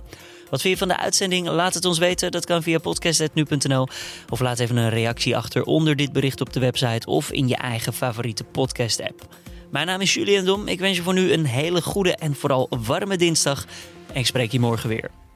Wat 0.50 0.62
vind 0.62 0.74
je 0.74 0.78
van 0.78 0.88
de 0.88 0.98
uitzending? 0.98 1.48
Laat 1.48 1.74
het 1.74 1.86
ons 1.86 1.98
weten. 1.98 2.32
Dat 2.32 2.46
kan 2.46 2.64
via 2.64 2.78
podcast.nu.nl. 2.80 3.88
Of 4.30 4.40
laat 4.40 4.60
even 4.60 4.78
een 4.78 4.90
reactie 4.90 5.38
achter 5.38 5.64
onder 5.64 5.96
dit 5.96 6.12
bericht 6.12 6.42
op 6.42 6.54
de 6.54 6.60
website 6.60 7.08
of 7.08 7.32
in 7.32 7.48
je 7.48 7.56
eigen 7.56 7.94
favoriete 7.94 8.44
podcast-app. 8.44 9.28
Mijn 9.72 9.88
naam 9.88 10.02
is 10.02 10.14
Julian 10.14 10.46
Dom. 10.46 10.68
Ik 10.68 10.80
wens 10.80 10.98
je 10.98 11.04
voor 11.04 11.14
nu 11.14 11.32
een 11.32 11.46
hele 11.46 11.82
goede 11.82 12.16
en 12.16 12.36
vooral 12.36 12.70
warme 12.70 13.18
dinsdag. 13.18 13.66
En 14.14 14.20
ik 14.20 14.26
spreek 14.26 14.52
je 14.52 14.60
morgen 14.60 14.90
weer. 14.90 15.26